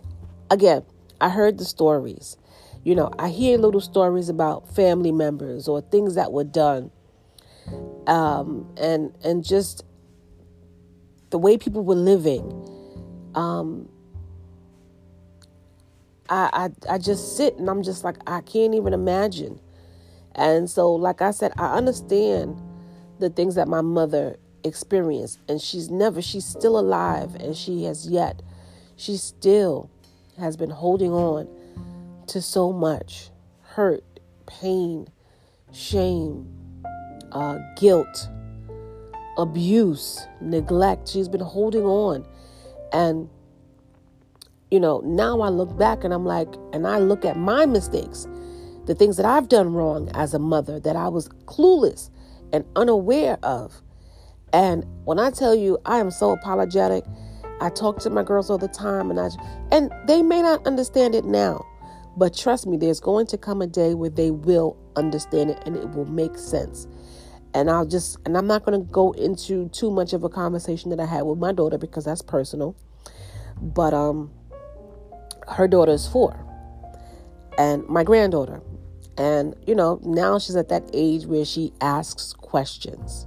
again, 0.53 0.85
I 1.21 1.31
heard 1.31 1.59
the 1.59 1.65
stories. 1.65 2.37
You 2.85 2.95
know, 2.95 3.11
I 3.19 3.31
hear 3.31 3.59
little 3.59 3.81
stories 3.81 4.29
about 4.29 4.73
family 4.73 5.11
members 5.11 5.67
or 5.67 5.81
things 5.81 6.15
that 6.15 6.31
were 6.31 6.45
done, 6.45 6.93
um, 8.07 8.73
and 8.77 9.13
and 9.25 9.45
just 9.45 9.85
the 11.31 11.39
way 11.39 11.59
people 11.59 11.83
were 11.83 11.97
living. 11.97 12.45
Um, 13.35 13.89
I, 16.29 16.71
I 16.89 16.95
I 16.95 16.99
just 16.99 17.37
sit 17.37 17.57
and 17.57 17.69
I'm 17.69 17.83
just 17.83 18.05
like 18.05 18.17
I 18.27 18.41
can't 18.41 18.75
even 18.75 18.93
imagine. 18.93 19.61
And 20.35 20.69
so, 20.69 20.93
like 20.93 21.23
I 21.23 21.31
said, 21.31 21.53
I 21.57 21.75
understand 21.75 22.61
the 23.19 23.31
things 23.31 23.55
that 23.55 23.69
my 23.69 23.81
mother 23.81 24.37
experienced. 24.65 25.39
and 25.49 25.61
she's 25.61 25.91
never 25.91 26.21
she's 26.21 26.45
still 26.45 26.79
alive 26.79 27.35
and 27.37 27.57
she 27.57 27.85
has 27.85 28.09
yet 28.09 28.43
she 28.97 29.17
still 29.17 29.89
has 30.39 30.57
been 30.57 30.71
holding 30.71 31.13
on 31.13 31.49
to 32.27 32.43
so 32.43 32.73
much 32.73 33.31
hurt 33.63 34.03
pain 34.47 35.07
shame 35.73 36.49
uh, 37.33 37.59
guilt 37.77 38.29
abuse 39.39 40.27
neglect 40.41 41.09
she's 41.09 41.29
been 41.29 41.41
holding 41.41 41.85
on 41.85 42.27
and 42.93 43.29
you 44.71 44.81
know 44.81 45.01
now 45.05 45.41
i 45.41 45.49
look 45.49 45.77
back 45.77 46.05
and 46.05 46.13
i'm 46.13 46.25
like 46.25 46.49
and 46.73 46.87
i 46.87 46.99
look 46.99 47.25
at 47.25 47.37
my 47.37 47.67
mistakes 47.67 48.27
the 48.87 48.95
things 48.95 49.17
that 49.17 49.27
i've 49.27 49.49
done 49.49 49.73
wrong 49.73 50.09
as 50.15 50.35
a 50.35 50.39
mother 50.39 50.81
that 50.81 50.97
i 50.97 51.09
was 51.09 51.29
clueless 51.47 52.11
and 52.53 52.65
unaware 52.77 53.39
of 53.43 53.83
and 54.53 54.87
when 55.05 55.19
I 55.19 55.31
tell 55.31 55.55
you 55.55 55.79
I 55.85 55.99
am 55.99 56.11
so 56.11 56.31
apologetic, 56.31 57.05
I 57.61 57.71
talk 57.71 57.99
to 58.01 58.11
my 58.11 58.23
girls 58.23 58.51
all 58.51 58.59
the 58.59 58.69
time 58.69 59.11
and 59.11 59.21
I 59.21 59.29
and 59.71 59.93
they 60.07 60.23
may 60.23 60.43
not 60.43 60.67
understand 60.67 61.15
it 61.15 61.25
now. 61.25 61.65
But 62.17 62.35
trust 62.35 62.67
me, 62.67 62.79
there's 62.79 63.01
going 63.01 63.27
to 63.27 63.37
come 63.39 63.61
a 63.61 63.67
day 63.67 63.93
where 63.93 64.09
they 64.09 64.31
will 64.31 64.77
understand 64.97 65.51
it 65.51 65.63
and 65.67 65.77
it 65.77 65.91
will 65.91 66.07
make 66.07 66.39
sense. 66.39 66.87
And 67.53 67.71
I'll 67.71 67.85
just 67.87 68.19
and 68.25 68.37
I'm 68.37 68.47
not 68.47 68.65
going 68.65 68.81
to 68.81 68.91
go 68.91 69.13
into 69.13 69.69
too 69.71 69.91
much 69.91 70.13
of 70.13 70.25
a 70.25 70.29
conversation 70.29 70.91
that 70.91 71.01
I 71.01 71.07
had 71.07 71.23
with 71.23 71.39
my 71.39 71.53
daughter 71.53 71.77
because 71.77 72.07
that's 72.07 72.23
personal. 72.23 72.77
But 73.61 73.93
um 73.93 74.31
her 75.49 75.69
daughter 75.69 75.93
is 75.93 76.07
4 76.09 76.47
and 77.59 77.87
my 77.89 78.05
granddaughter. 78.05 78.61
And 79.19 79.55
you 79.67 79.75
know, 79.75 79.99
now 80.03 80.39
she's 80.39 80.57
at 80.57 80.69
that 80.69 80.89
age 80.93 81.27
where 81.27 81.45
she 81.45 81.73
asks 81.81 82.33
questions. 82.35 83.27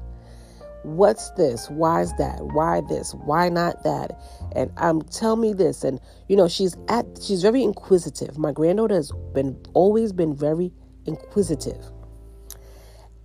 What's 0.84 1.32
this? 1.32 1.69
Why 1.69 2.01
is 2.01 2.13
that? 2.17 2.39
Why 2.41 2.82
this? 2.82 3.13
Why 3.13 3.49
not 3.49 3.84
that? 3.84 4.12
And 4.55 4.71
um 4.77 5.01
tell 5.01 5.36
me 5.36 5.53
this. 5.53 5.84
And 5.84 5.99
you 6.27 6.36
know 6.36 6.47
she's 6.47 6.77
at 6.88 7.05
she's 7.21 7.41
very 7.41 7.63
inquisitive. 7.63 8.38
My 8.38 8.51
granddaughter 8.51 8.95
has 8.95 9.12
been 9.34 9.60
always 9.73 10.13
been 10.13 10.36
very 10.36 10.71
inquisitive. 11.05 11.84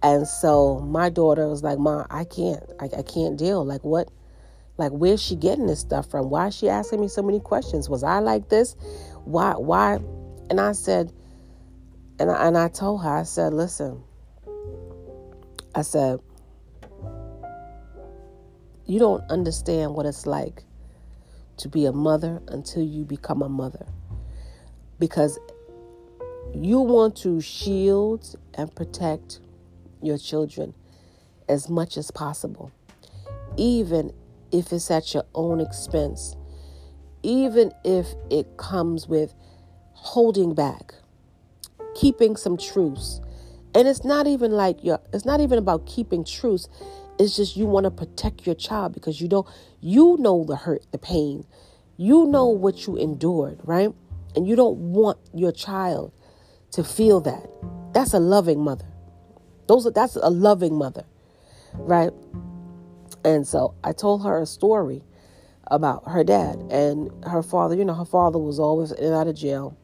And 0.02 0.26
so 0.26 0.80
my 0.80 1.09
daughter 1.09 1.48
was 1.48 1.62
like 1.62 1.78
mom 1.78 2.07
i 2.11 2.24
can't 2.24 2.62
I, 2.80 2.87
I 2.98 3.02
can't 3.02 3.37
deal. 3.38 3.64
Like 3.64 3.85
what 3.85 4.09
like 4.76 4.92
where's 4.92 5.22
she 5.22 5.37
getting 5.37 5.66
this 5.66 5.80
stuff 5.80 6.10
from? 6.10 6.30
Why 6.30 6.48
is 6.48 6.56
she 6.56 6.68
asking 6.68 7.00
me 7.00 7.08
so 7.08 7.22
many 7.22 7.40
questions? 7.40 7.88
Was 7.88 8.02
i 8.02 8.18
like 8.18 8.48
this? 8.48 8.76
Why 9.24 9.52
why? 9.52 10.00
And 10.50 10.60
i 10.60 10.72
said 10.72 11.12
and 12.18 12.30
I, 12.30 12.46
and 12.46 12.56
I 12.56 12.68
told 12.68 13.02
her 13.02 13.10
i 13.10 13.22
said 13.24 13.52
listen 13.54 14.02
i 15.74 15.82
said 15.82 16.20
you 18.87 18.98
don't 18.98 19.28
understand 19.30 19.94
what 19.94 20.06
it's 20.06 20.26
like 20.26 20.64
to 21.56 21.68
be 21.68 21.87
a 21.87 21.92
mother 21.92 22.42
until 22.48 22.82
you 22.82 23.04
become 23.04 23.42
a 23.42 23.48
mother. 23.48 23.87
Because 24.98 25.38
you 26.52 26.80
want 26.80 27.16
to 27.18 27.40
shield 27.40 28.37
and 28.54 28.74
protect 28.74 29.40
your 30.02 30.18
children 30.18 30.74
as 31.48 31.68
much 31.68 31.96
as 31.96 32.10
possible, 32.10 32.70
even 33.56 34.12
if 34.54 34.72
it's 34.72 34.88
at 34.88 35.12
your 35.12 35.24
own 35.34 35.60
expense, 35.60 36.36
even 37.24 37.72
if 37.82 38.06
it 38.30 38.56
comes 38.56 39.08
with 39.08 39.34
holding 39.94 40.54
back, 40.54 40.94
keeping 41.96 42.36
some 42.36 42.56
truce. 42.56 43.20
And 43.74 43.88
it's 43.88 44.04
not 44.04 44.28
even 44.28 44.52
like 44.52 44.84
you're, 44.84 45.00
it's 45.12 45.24
not 45.24 45.40
even 45.40 45.58
about 45.58 45.86
keeping 45.86 46.24
truce. 46.24 46.68
It's 47.18 47.34
just 47.34 47.56
you 47.56 47.66
want 47.66 47.84
to 47.84 47.90
protect 47.90 48.46
your 48.46 48.54
child 48.54 48.94
because 48.94 49.20
you 49.20 49.26
don't, 49.26 49.46
you 49.80 50.16
know 50.20 50.44
the 50.44 50.54
hurt, 50.54 50.86
the 50.92 50.98
pain. 50.98 51.44
You 51.96 52.26
know 52.26 52.46
what 52.46 52.86
you 52.86 52.96
endured, 52.96 53.58
right? 53.64 53.90
And 54.36 54.46
you 54.46 54.54
don't 54.54 54.76
want 54.76 55.18
your 55.32 55.50
child 55.50 56.12
to 56.72 56.84
feel 56.84 57.20
that. 57.22 57.48
That's 57.92 58.14
a 58.14 58.20
loving 58.20 58.60
mother. 58.60 58.86
Those 59.66 59.86
are, 59.86 59.90
that's 59.90 60.14
a 60.14 60.30
loving 60.30 60.74
mother, 60.74 61.04
right? 61.72 62.12
And 63.24 63.46
so 63.46 63.74
I 63.82 63.92
told 63.92 64.22
her 64.24 64.40
a 64.40 64.46
story 64.46 65.02
about 65.68 66.08
her 66.10 66.22
dad 66.22 66.56
and 66.70 67.10
her 67.24 67.42
father. 67.42 67.74
You 67.74 67.84
know, 67.84 67.94
her 67.94 68.04
father 68.04 68.38
was 68.38 68.58
always 68.58 68.92
in 68.92 69.04
and 69.04 69.14
out 69.14 69.28
of 69.28 69.34
jail. 69.34 69.76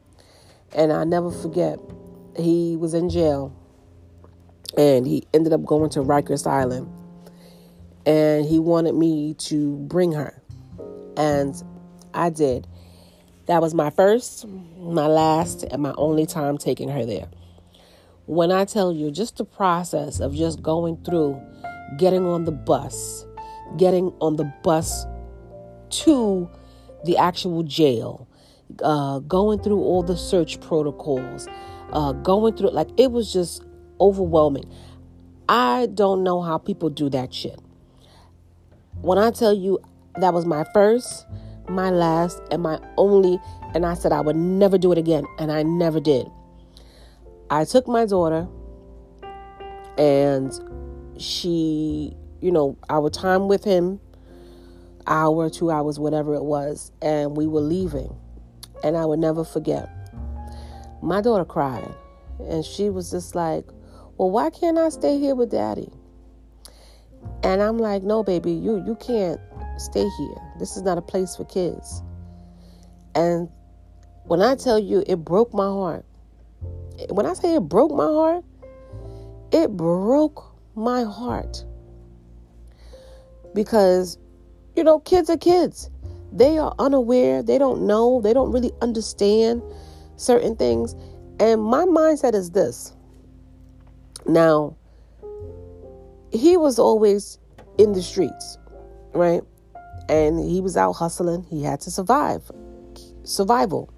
And 0.75 0.93
I 0.93 1.03
never 1.03 1.31
forget, 1.31 1.79
he 2.37 2.77
was 2.77 2.93
in 2.93 3.09
jail 3.09 3.53
and 4.77 5.05
he 5.05 5.27
ended 5.33 5.51
up 5.51 5.65
going 5.65 5.89
to 5.91 5.99
Rikers 5.99 6.47
Island. 6.47 6.89
And 8.05 8.45
he 8.45 8.59
wanted 8.59 8.95
me 8.95 9.33
to 9.35 9.77
bring 9.77 10.13
her. 10.13 10.41
And 11.17 11.55
I 12.13 12.29
did. 12.29 12.67
That 13.47 13.61
was 13.61 13.73
my 13.73 13.89
first, 13.89 14.47
my 14.77 15.07
last, 15.07 15.63
and 15.63 15.81
my 15.81 15.93
only 15.97 16.25
time 16.25 16.57
taking 16.57 16.89
her 16.89 17.05
there. 17.05 17.27
When 18.27 18.51
I 18.51 18.65
tell 18.65 18.93
you 18.93 19.11
just 19.11 19.37
the 19.37 19.45
process 19.45 20.19
of 20.19 20.33
just 20.33 20.61
going 20.61 21.03
through, 21.03 21.41
getting 21.97 22.25
on 22.25 22.45
the 22.45 22.51
bus, 22.51 23.25
getting 23.77 24.13
on 24.19 24.35
the 24.35 24.51
bus 24.63 25.05
to 25.89 26.49
the 27.05 27.17
actual 27.17 27.63
jail, 27.63 28.27
uh, 28.83 29.19
going 29.19 29.59
through 29.59 29.79
all 29.79 30.03
the 30.03 30.17
search 30.17 30.59
protocols, 30.61 31.47
uh, 31.91 32.13
going 32.13 32.55
through 32.55 32.71
like 32.71 32.89
it 32.97 33.11
was 33.11 33.33
just 33.33 33.63
overwhelming. 33.99 34.65
I 35.49 35.87
don't 35.93 36.23
know 36.23 36.41
how 36.41 36.57
people 36.57 36.89
do 36.89 37.09
that 37.09 37.33
shit. 37.33 37.59
When 39.01 39.17
I 39.17 39.31
tell 39.31 39.53
you 39.53 39.79
that 40.19 40.33
was 40.33 40.45
my 40.45 40.65
first, 40.73 41.25
my 41.67 41.89
last, 41.89 42.41
and 42.51 42.63
my 42.63 42.79
only, 42.97 43.39
and 43.73 43.85
I 43.85 43.93
said 43.93 44.11
I 44.11 44.21
would 44.21 44.35
never 44.35 44.77
do 44.77 44.91
it 44.91 44.97
again, 44.97 45.25
and 45.39 45.51
I 45.51 45.63
never 45.63 45.99
did. 45.99 46.27
I 47.49 47.65
took 47.65 47.87
my 47.87 48.05
daughter, 48.05 48.47
and 49.97 50.51
she, 51.17 52.15
you 52.41 52.51
know, 52.51 52.77
our 52.89 53.09
time 53.09 53.47
with 53.47 53.63
him 53.63 53.99
hour, 55.07 55.49
two 55.49 55.71
hours, 55.71 55.99
whatever 55.99 56.33
it 56.35 56.43
was, 56.43 56.91
and 57.01 57.35
we 57.35 57.47
were 57.47 57.61
leaving. 57.61 58.15
And 58.83 58.97
I 58.97 59.05
would 59.05 59.19
never 59.19 59.43
forget. 59.43 59.89
My 61.01 61.21
daughter 61.21 61.45
cried, 61.45 61.93
and 62.39 62.63
she 62.65 62.89
was 62.89 63.11
just 63.11 63.35
like, 63.35 63.65
Well, 64.17 64.31
why 64.31 64.49
can't 64.49 64.77
I 64.77 64.89
stay 64.89 65.19
here 65.19 65.35
with 65.35 65.51
daddy? 65.51 65.89
And 67.43 67.61
I'm 67.61 67.77
like, 67.77 68.03
No, 68.03 68.23
baby, 68.23 68.51
you 68.51 68.83
you 68.85 68.95
can't 68.95 69.39
stay 69.77 70.07
here. 70.17 70.35
This 70.59 70.77
is 70.77 70.83
not 70.83 70.97
a 70.97 71.01
place 71.01 71.35
for 71.35 71.45
kids. 71.45 72.01
And 73.15 73.49
when 74.23 74.41
I 74.41 74.55
tell 74.55 74.79
you 74.79 75.03
it 75.07 75.17
broke 75.17 75.53
my 75.53 75.65
heart, 75.65 76.05
when 77.09 77.25
I 77.25 77.33
say 77.33 77.55
it 77.55 77.61
broke 77.61 77.91
my 77.91 78.05
heart, 78.05 78.45
it 79.51 79.71
broke 79.75 80.55
my 80.75 81.03
heart. 81.03 81.65
Because 83.53 84.17
you 84.75 84.83
know, 84.83 84.99
kids 84.99 85.29
are 85.29 85.37
kids. 85.37 85.89
They 86.31 86.57
are 86.57 86.73
unaware. 86.79 87.43
They 87.43 87.57
don't 87.57 87.85
know. 87.85 88.21
They 88.21 88.33
don't 88.33 88.51
really 88.51 88.71
understand 88.81 89.61
certain 90.15 90.55
things. 90.55 90.95
And 91.39 91.61
my 91.61 91.85
mindset 91.85 92.33
is 92.33 92.51
this. 92.51 92.93
Now, 94.25 94.75
he 96.31 96.55
was 96.55 96.79
always 96.79 97.37
in 97.77 97.93
the 97.93 98.01
streets, 98.01 98.57
right? 99.13 99.41
And 100.07 100.39
he 100.39 100.61
was 100.61 100.77
out 100.77 100.93
hustling. 100.93 101.43
He 101.43 101.63
had 101.63 101.81
to 101.81 101.91
survive. 101.91 102.49
Survival. 103.23 103.91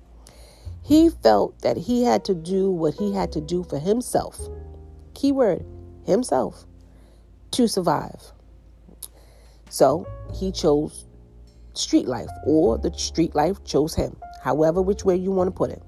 He 0.82 1.10
felt 1.10 1.62
that 1.62 1.78
he 1.78 2.04
had 2.04 2.26
to 2.26 2.34
do 2.34 2.70
what 2.70 2.94
he 2.96 3.13
had 3.13 3.32
to 3.34 3.42
do 3.42 3.63
for 3.63 3.80
himself. 3.80 4.39
Keyword, 5.13 5.66
himself, 6.06 6.66
to 7.52 7.68
survive. 7.68 8.33
So 9.73 10.05
he 10.36 10.51
chose 10.51 11.07
street 11.73 12.05
life, 12.05 12.29
or 12.45 12.77
the 12.77 12.93
street 12.93 13.33
life 13.33 13.63
chose 13.63 13.95
him, 13.95 14.15
however, 14.43 14.83
which 14.83 15.03
way 15.03 15.15
you 15.15 15.31
want 15.31 15.47
to 15.47 15.51
put 15.51 15.71
it. 15.71 15.81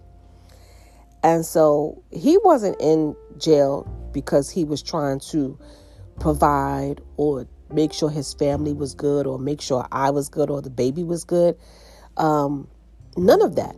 And 1.21 1.45
so 1.45 2.01
he 2.09 2.39
wasn't 2.43 2.77
in 2.81 3.15
jail 3.37 3.87
because 4.11 4.49
he 4.49 4.63
was 4.63 4.81
trying 4.81 5.19
to 5.31 5.59
provide 6.19 6.99
or 7.17 7.47
make 7.71 7.93
sure 7.93 8.09
his 8.09 8.33
family 8.33 8.73
was 8.73 8.95
good 8.95 9.27
or 9.27 9.37
make 9.37 9.61
sure 9.61 9.87
I 9.91 10.09
was 10.09 10.29
good 10.29 10.49
or 10.49 10.63
the 10.63 10.71
baby 10.71 11.03
was 11.03 11.23
good. 11.23 11.55
Um, 12.17 12.67
none 13.17 13.43
of 13.43 13.55
that. 13.55 13.75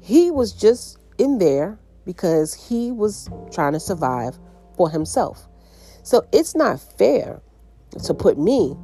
He 0.00 0.30
was 0.30 0.54
just 0.54 0.96
in 1.18 1.36
there 1.36 1.78
because 2.06 2.54
he 2.54 2.90
was 2.90 3.28
trying 3.52 3.74
to 3.74 3.80
survive 3.80 4.38
for 4.78 4.88
himself. 4.88 5.46
So 6.04 6.26
it's 6.32 6.54
not 6.54 6.80
fair 6.80 7.42
to 8.02 8.14
put 8.14 8.38
me 8.38 8.78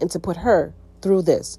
and 0.00 0.10
to 0.10 0.18
put 0.18 0.36
her 0.36 0.74
through 1.02 1.22
this 1.22 1.58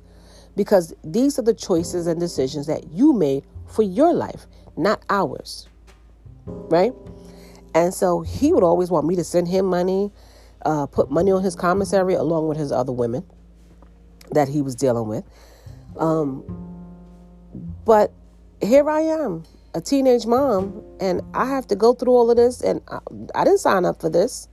because 0.56 0.93
these 1.04 1.39
are 1.39 1.41
the 1.41 1.54
choices 1.54 2.08
and 2.08 2.19
decisions 2.19 2.67
that 2.67 2.91
you 2.91 3.13
made 3.13 3.45
for 3.65 3.84
your 3.84 4.13
life, 4.13 4.45
not 4.75 5.02
ours. 5.10 5.69
Right? 6.45 6.91
And 7.75 7.93
so 7.93 8.21
he 8.21 8.52
would 8.52 8.63
always 8.63 8.89
want 8.91 9.06
me 9.06 9.15
to 9.15 9.23
send 9.23 9.47
him 9.47 9.65
money, 9.65 10.12
uh, 10.65 10.88
put 10.88 11.12
money 11.12 11.32
on 11.32 11.43
his 11.43 11.56
commissary 11.56 12.13
along 12.13 12.47
with 12.47 12.58
his 12.58 12.71
other 12.71 12.91
women 12.91 13.23
that 14.32 14.47
he 14.47 14.62
was 14.62 14.75
dealing 14.75 15.08
with. 15.08 15.23
Um, 15.97 16.43
but 17.86 18.12
here 18.62 18.89
I 18.89 19.02
am, 19.02 19.43
a 19.73 19.82
teenage 19.82 20.25
mom, 20.25 20.84
and 20.99 21.21
I 21.34 21.45
have 21.45 21.67
to 21.67 21.75
go 21.75 21.93
through 21.93 22.13
all 22.13 22.30
of 22.30 22.38
this, 22.38 22.62
and 22.62 22.82
I, 22.89 22.99
I 23.34 23.43
didn't 23.43 23.60
sign 23.60 23.86
up 23.86 24.02
for 24.02 24.10
this. 24.10 24.47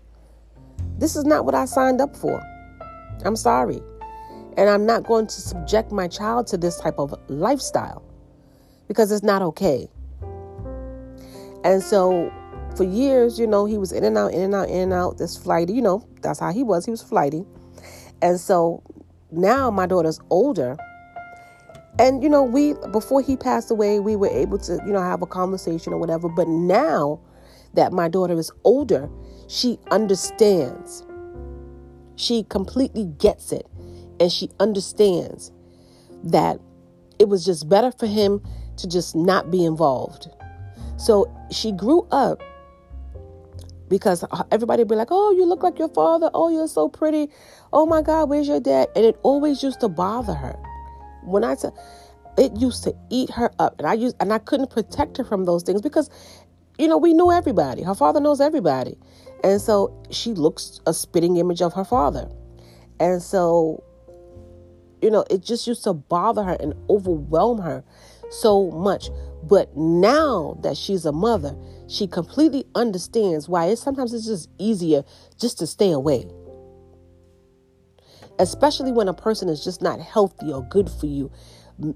This 0.99 1.16
is 1.16 1.25
not 1.25 1.44
what 1.44 1.55
I 1.55 1.64
signed 1.64 2.01
up 2.01 2.16
for. 2.16 2.40
I'm 3.24 3.37
sorry. 3.37 3.81
And 4.57 4.70
I'm 4.70 4.87
not 4.87 5.05
going 5.05 5.26
to 5.26 5.40
subject 5.40 5.92
my 5.92 6.09
child 6.09 6.46
to 6.48 6.57
this 6.57 6.81
type 6.81 6.98
of 6.98 7.14
lifestyle 7.29 8.02
because 8.88 9.12
it's 9.12 9.22
not 9.22 9.42
okay. 9.42 9.88
And 11.64 11.83
so 11.83 12.33
for 12.76 12.85
years, 12.85 13.38
you 13.38 13.46
know, 13.46 13.66
he 13.66 13.79
was 13.79 13.92
in 13.92 14.05
and 14.05 14.16
out, 14.16 14.33
in 14.33 14.42
and 14.42 14.55
out, 14.55 14.68
in 14.68 14.83
and 14.83 14.92
out, 14.92 15.18
this 15.18 15.37
flighty, 15.37 15.72
you 15.72 15.83
know, 15.83 16.07
that's 16.22 16.38
how 16.38 16.52
he 16.52 16.62
was. 16.62 16.85
He 16.85 16.90
was 16.90 17.02
flighty. 17.02 17.44
And 18.22 18.38
so 18.38 18.83
now 19.31 19.70
my 19.70 19.87
daughter's 19.87 20.20
older. 20.31 20.76
And, 21.98 22.22
you 22.22 22.29
know, 22.29 22.42
we, 22.42 22.74
before 22.92 23.22
he 23.22 23.37
passed 23.37 23.70
away, 23.70 24.00
we 24.00 24.16
were 24.16 24.29
able 24.29 24.59
to, 24.59 24.79
you 24.87 24.92
know, 24.92 25.00
have 25.00 25.22
a 25.22 25.26
conversation 25.26 25.92
or 25.92 25.98
whatever. 25.98 26.29
But 26.29 26.48
now 26.48 27.20
that 27.74 27.92
my 27.92 28.09
daughter 28.09 28.38
is 28.38 28.50
older, 28.64 29.09
she 29.48 29.79
understands 29.90 31.06
she 32.16 32.44
completely 32.44 33.05
gets 33.18 33.52
it 33.52 33.66
and 34.20 34.33
she 34.33 34.50
understands 34.59 35.52
that 36.24 36.59
it 37.18 37.29
was 37.29 37.44
just 37.44 37.68
better 37.68 37.92
for 37.92 38.07
him 38.07 38.42
to 38.79 38.88
just 38.88 39.14
not 39.14 39.50
be 39.50 39.64
involved. 39.64 40.29
So 40.96 41.31
she 41.50 41.72
grew 41.72 42.07
up 42.11 42.42
because 43.88 44.24
everybody 44.50 44.83
would 44.83 44.88
be 44.88 44.96
like, 44.96 45.09
"Oh, 45.11 45.31
you 45.33 45.44
look 45.44 45.62
like 45.62 45.79
your 45.79 45.88
father. 45.88 46.31
Oh, 46.35 46.48
you're 46.48 46.68
so 46.68 46.88
pretty. 46.88 47.31
Oh 47.72 47.87
my 47.87 48.02
God, 48.02 48.29
where's 48.29 48.48
your 48.48 48.61
dad?" 48.61 48.88
And 48.96 49.05
it 49.05 49.18
always 49.22 49.62
used 49.62 49.81
to 49.81 49.88
bother 49.88 50.35
her. 50.35 50.59
When 51.24 51.44
I 51.44 51.55
said 51.55 51.72
it 52.37 52.57
used 52.57 52.85
to 52.85 52.94
eat 53.11 53.31
her 53.31 53.50
up, 53.59 53.76
and 53.79 53.87
I 53.87 53.94
used 53.94 54.16
and 54.20 54.33
I 54.33 54.38
couldn't 54.38 54.70
protect 54.70 55.16
her 55.18 55.24
from 55.24 55.44
those 55.44 55.62
things 55.62 55.81
because, 55.81 56.11
you 56.79 56.88
know, 56.88 56.98
we 56.98 57.14
knew 57.14 57.31
everybody. 57.31 57.83
Her 57.83 57.94
father 57.94 58.20
knows 58.20 58.40
everybody, 58.40 58.98
and 59.44 59.61
so 59.61 60.03
she 60.11 60.33
looks 60.33 60.81
a 60.87 60.94
spitting 60.94 61.37
image 61.37 61.62
of 61.62 61.75
her 61.75 61.85
father. 61.85 62.29
And 62.99 63.22
so, 63.22 63.83
you 65.03 65.11
know, 65.11 65.25
it 65.31 65.42
just 65.42 65.66
used 65.66 65.85
to 65.85 65.92
bother 65.92 66.42
her 66.42 66.57
and 66.59 66.75
overwhelm 66.88 67.61
her 67.61 67.85
so 68.31 68.70
much. 68.70 69.09
But 69.42 69.77
now 69.77 70.59
that 70.62 70.77
she's 70.77 71.05
a 71.05 71.12
mother, 71.12 71.57
she 71.88 72.07
completely 72.07 72.64
understands 72.75 73.49
why 73.49 73.66
it's 73.66 73.83
sometimes 73.83 74.12
it's 74.12 74.27
just 74.27 74.49
easier 74.59 75.05
just 75.38 75.59
to 75.59 75.66
stay 75.66 75.92
away. 75.92 76.27
Especially 78.38 78.92
when 78.92 79.09
a 79.09 79.14
person 79.14 79.49
is 79.49 79.62
just 79.62 79.81
not 79.81 80.01
healthy 80.01 80.53
or 80.53 80.62
good 80.68 80.90
for 80.90 81.07
you, 81.07 81.31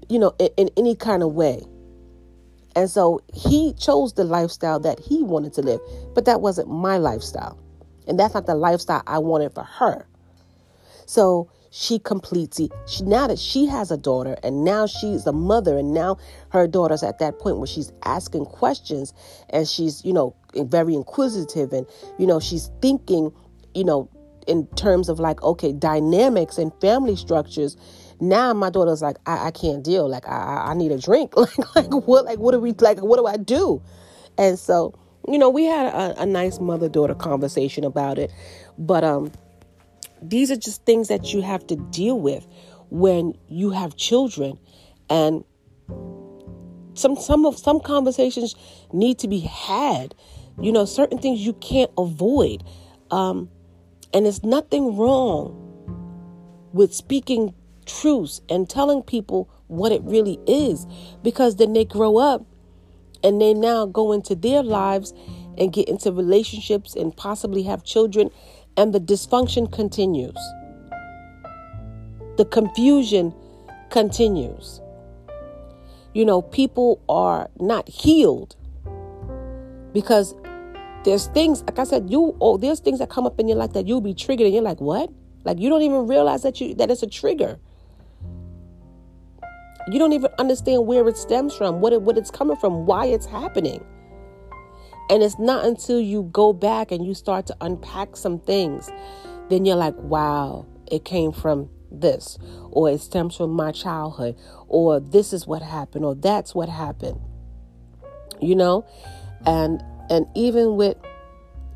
you 0.09 0.17
know, 0.17 0.33
in, 0.39 0.49
in 0.57 0.69
any 0.77 0.95
kind 0.95 1.23
of 1.23 1.33
way. 1.33 1.61
And 2.75 2.89
so 2.89 3.21
he 3.33 3.73
chose 3.73 4.13
the 4.13 4.23
lifestyle 4.23 4.79
that 4.81 4.99
he 4.99 5.23
wanted 5.23 5.53
to 5.53 5.61
live, 5.61 5.79
but 6.13 6.25
that 6.25 6.41
wasn't 6.41 6.69
my 6.69 6.97
lifestyle. 6.97 7.59
And 8.07 8.19
that's 8.19 8.33
not 8.33 8.45
the 8.45 8.55
lifestyle 8.55 9.03
I 9.07 9.19
wanted 9.19 9.53
for 9.53 9.63
her. 9.63 10.07
So 11.05 11.49
she 11.71 11.99
completes 11.99 12.59
it. 12.59 12.71
She, 12.85 13.03
now 13.03 13.27
that 13.27 13.39
she 13.39 13.65
has 13.65 13.91
a 13.91 13.97
daughter 13.97 14.37
and 14.43 14.63
now 14.63 14.85
she's 14.85 15.25
a 15.25 15.31
mother 15.31 15.77
and 15.77 15.93
now 15.93 16.17
her 16.49 16.67
daughter's 16.67 17.03
at 17.03 17.19
that 17.19 17.39
point 17.39 17.57
where 17.57 17.67
she's 17.67 17.91
asking 18.03 18.45
questions 18.45 19.13
and 19.49 19.67
she's, 19.67 20.03
you 20.03 20.13
know, 20.13 20.35
very 20.55 20.93
inquisitive 20.93 21.71
and, 21.71 21.85
you 22.19 22.27
know, 22.27 22.39
she's 22.39 22.69
thinking, 22.81 23.31
you 23.73 23.85
know, 23.85 24.09
in 24.47 24.67
terms 24.75 25.07
of 25.07 25.19
like, 25.19 25.41
okay, 25.43 25.71
dynamics 25.71 26.57
and 26.57 26.73
family 26.81 27.15
structures. 27.15 27.77
Now 28.21 28.53
my 28.53 28.69
daughter's 28.69 29.01
like, 29.01 29.17
I, 29.25 29.47
I 29.47 29.51
can't 29.51 29.83
deal. 29.83 30.07
Like, 30.07 30.27
I, 30.27 30.67
I 30.69 30.73
need 30.73 30.91
a 30.91 30.97
drink. 30.97 31.35
like, 31.37 31.75
like 31.75 31.91
what, 31.91 32.23
like, 32.25 32.39
what 32.39 32.51
do 32.51 32.59
we, 32.59 32.71
like, 32.73 32.99
what 32.99 33.17
do 33.17 33.25
I 33.25 33.35
do? 33.35 33.81
And 34.37 34.57
so, 34.57 34.97
you 35.27 35.37
know, 35.37 35.49
we 35.49 35.65
had 35.65 35.93
a, 35.93 36.21
a 36.21 36.25
nice 36.25 36.59
mother 36.59 36.87
daughter 36.87 37.15
conversation 37.15 37.83
about 37.83 38.17
it. 38.17 38.31
But, 38.77 39.03
um, 39.03 39.31
these 40.21 40.51
are 40.51 40.55
just 40.55 40.85
things 40.85 41.07
that 41.07 41.33
you 41.33 41.41
have 41.41 41.65
to 41.67 41.75
deal 41.75 42.19
with 42.19 42.47
when 42.89 43.33
you 43.47 43.71
have 43.71 43.95
children 43.95 44.59
and 45.09 45.43
some 46.93 47.15
some 47.15 47.45
of 47.45 47.57
some 47.57 47.79
conversations 47.79 48.55
need 48.91 49.17
to 49.17 49.27
be 49.27 49.39
had 49.39 50.13
you 50.61 50.71
know 50.71 50.85
certain 50.85 51.17
things 51.17 51.39
you 51.39 51.53
can't 51.53 51.91
avoid 51.97 52.63
um, 53.09 53.49
and 54.13 54.27
it's 54.27 54.43
nothing 54.43 54.95
wrong 54.97 55.57
with 56.73 56.93
speaking 56.93 57.53
truths 57.99 58.41
and 58.49 58.69
telling 58.69 59.01
people 59.01 59.49
what 59.67 59.91
it 59.91 60.01
really 60.03 60.39
is 60.47 60.85
because 61.23 61.55
then 61.55 61.73
they 61.73 61.85
grow 61.85 62.17
up 62.17 62.45
and 63.23 63.41
they 63.41 63.53
now 63.53 63.85
go 63.85 64.11
into 64.11 64.35
their 64.35 64.63
lives 64.63 65.13
and 65.57 65.73
get 65.73 65.87
into 65.87 66.11
relationships 66.11 66.95
and 66.95 67.15
possibly 67.15 67.63
have 67.63 67.83
children 67.83 68.29
and 68.77 68.93
the 68.93 68.99
dysfunction 68.99 69.71
continues. 69.71 70.37
The 72.37 72.45
confusion 72.45 73.33
continues. 73.89 74.81
You 76.13 76.25
know, 76.25 76.41
people 76.41 77.01
are 77.07 77.49
not 77.59 77.87
healed 77.87 78.55
because 79.93 80.33
there's 81.03 81.27
things, 81.27 81.61
like 81.63 81.79
I 81.79 81.83
said, 81.83 82.09
you 82.09 82.35
oh, 82.41 82.57
there's 82.57 82.79
things 82.79 82.99
that 82.99 83.09
come 83.09 83.25
up 83.25 83.39
in 83.39 83.47
your 83.47 83.57
life 83.57 83.73
that 83.73 83.87
you'll 83.87 84.01
be 84.01 84.13
triggered 84.13 84.45
and 84.45 84.53
you're 84.53 84.63
like, 84.63 84.81
what? 84.81 85.09
Like 85.43 85.59
you 85.59 85.69
don't 85.69 85.81
even 85.81 86.07
realize 86.07 86.43
that 86.43 86.61
you 86.61 86.73
that 86.75 86.91
it's 86.91 87.03
a 87.03 87.07
trigger. 87.07 87.59
You 89.87 89.99
don't 89.99 90.13
even 90.13 90.31
understand 90.37 90.85
where 90.85 91.07
it 91.07 91.17
stems 91.17 91.55
from, 91.55 91.81
what 91.81 91.93
it 91.93 92.01
what 92.01 92.17
it's 92.17 92.31
coming 92.31 92.57
from, 92.57 92.85
why 92.85 93.05
it's 93.05 93.25
happening. 93.25 93.83
And 95.09 95.23
it's 95.23 95.39
not 95.39 95.65
until 95.65 95.99
you 95.99 96.23
go 96.31 96.53
back 96.53 96.91
and 96.91 97.05
you 97.05 97.13
start 97.13 97.45
to 97.47 97.57
unpack 97.59 98.15
some 98.15 98.39
things, 98.39 98.89
then 99.49 99.65
you're 99.65 99.75
like, 99.75 99.95
wow, 99.97 100.65
it 100.89 101.03
came 101.03 101.31
from 101.33 101.69
this, 101.91 102.37
or 102.69 102.89
it 102.89 103.01
stems 103.01 103.35
from 103.35 103.51
my 103.51 103.71
childhood, 103.71 104.37
or 104.67 104.99
this 104.99 105.33
is 105.33 105.45
what 105.45 105.61
happened, 105.61 106.05
or 106.05 106.15
that's 106.15 106.55
what 106.55 106.69
happened. 106.69 107.19
You 108.39 108.55
know? 108.55 108.85
And 109.45 109.83
and 110.09 110.27
even 110.35 110.75
with 110.75 110.97